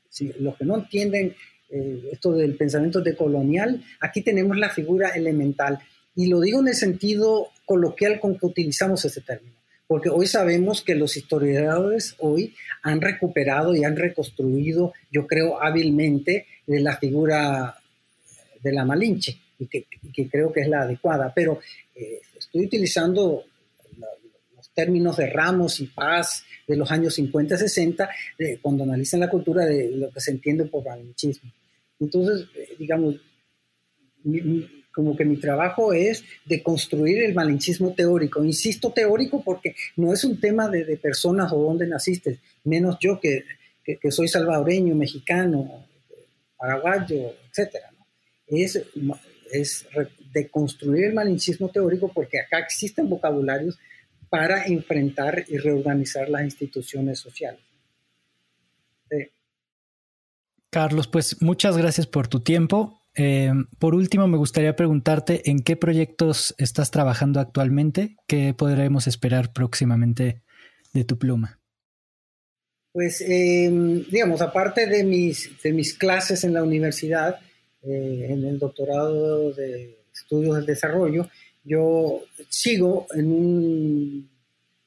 [0.09, 1.35] Si, los que no entienden
[1.75, 5.79] eh, esto del pensamiento decolonial, aquí tenemos la figura elemental.
[6.15, 9.55] Y lo digo en el sentido coloquial con que utilizamos ese término,
[9.87, 12.53] porque hoy sabemos que los historiadores hoy
[12.83, 17.75] han recuperado y han reconstruido, yo creo, hábilmente de la figura
[18.61, 19.87] de la Malinche, y que,
[20.29, 21.59] creo que es la adecuada, pero
[21.95, 23.45] eh, estoy utilizando
[24.55, 28.09] los términos de Ramos y Paz de los años 50 60,
[28.61, 31.51] cuando analizan la cultura de lo que se entiende por malinchismo.
[31.99, 33.15] Entonces, eh, digamos,
[34.93, 38.43] como que mi trabajo es de construir el malinchismo teórico.
[38.43, 43.43] Insisto teórico porque no es un tema de, personas o dónde naciste, menos yo que,
[44.11, 45.87] soy salvadoreño, mexicano,
[46.57, 47.75] paraguayo, etc.
[48.47, 48.81] Es,
[49.51, 49.87] es
[50.31, 53.77] de construir el malinchismo teórico porque acá existen vocabularios
[54.29, 57.61] para enfrentar y reorganizar las instituciones sociales.
[60.73, 62.99] Carlos, pues muchas gracias por tu tiempo.
[63.15, 69.53] Eh, por último, me gustaría preguntarte en qué proyectos estás trabajando actualmente, qué podremos esperar
[69.53, 70.41] próximamente
[70.91, 71.59] de tu pluma.
[72.91, 77.39] Pues, em, digamos, aparte de mis, de mis clases en la universidad,
[77.83, 81.29] eh, en el doctorado de estudios del desarrollo,
[81.63, 84.29] yo sigo en un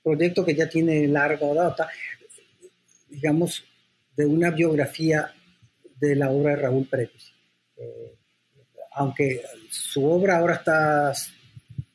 [0.02, 1.88] proyecto que ya tiene larga data,
[3.08, 3.62] digamos,
[4.16, 5.32] de una biografía
[5.98, 7.32] de la obra de Raúl Previs.
[7.76, 8.14] Eh,
[8.92, 11.12] aunque su obra ahora está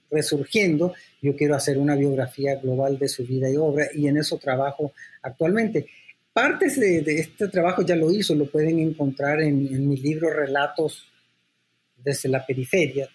[0.10, 4.38] resurgiendo, yo quiero hacer una biografía global de su vida y obra y en eso
[4.38, 5.88] trabajo actualmente.
[6.34, 11.08] Partes de, este trabajo ya lo hizo, lo pueden encontrar en, mi libro Relatos
[11.98, 13.10] desde la periferia,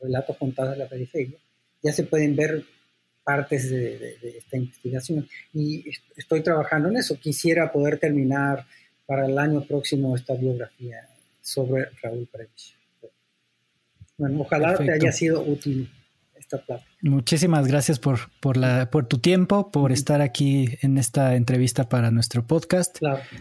[0.00, 1.38] Relatos contados de la periferia.
[1.82, 2.64] Ya se pueden ver
[3.24, 5.84] partes de, esta investigación y
[6.16, 7.18] estoy trabajando en eso.
[7.18, 8.66] Quisiera poder terminar
[9.10, 11.04] para el año próximo esta biografía
[11.40, 12.76] sobre Raúl Previch.
[14.16, 15.90] Bueno, ojalá te haya sido útil
[16.36, 16.84] esta plata.
[17.02, 22.12] Muchísimas gracias por, por, la, por tu tiempo, por estar aquí en esta entrevista para
[22.12, 23.00] nuestro podcast.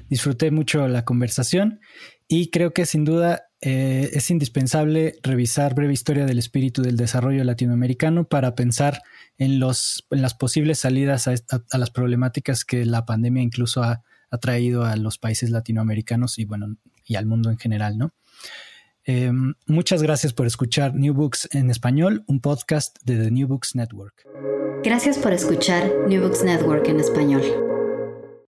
[0.10, 1.82] Disfruté mucho la conversación
[2.28, 7.44] y creo que sin duda eh, es indispensable revisar Breve Historia del Espíritu del Desarrollo
[7.44, 9.04] Latinoamericano para pensar
[9.38, 11.36] en, los, en las posibles salidas a,
[11.70, 14.02] a, las problemáticas que la pandemia incluso ha,
[14.32, 18.14] ha, traído a los países latinoamericanos y bueno, y al mundo en general, ¿no?
[19.06, 19.32] Eh,
[19.66, 24.26] muchas gracias por escuchar New Books en español, un podcast de The New Books Network.
[24.84, 27.69] Gracias por escuchar New Books Network en español.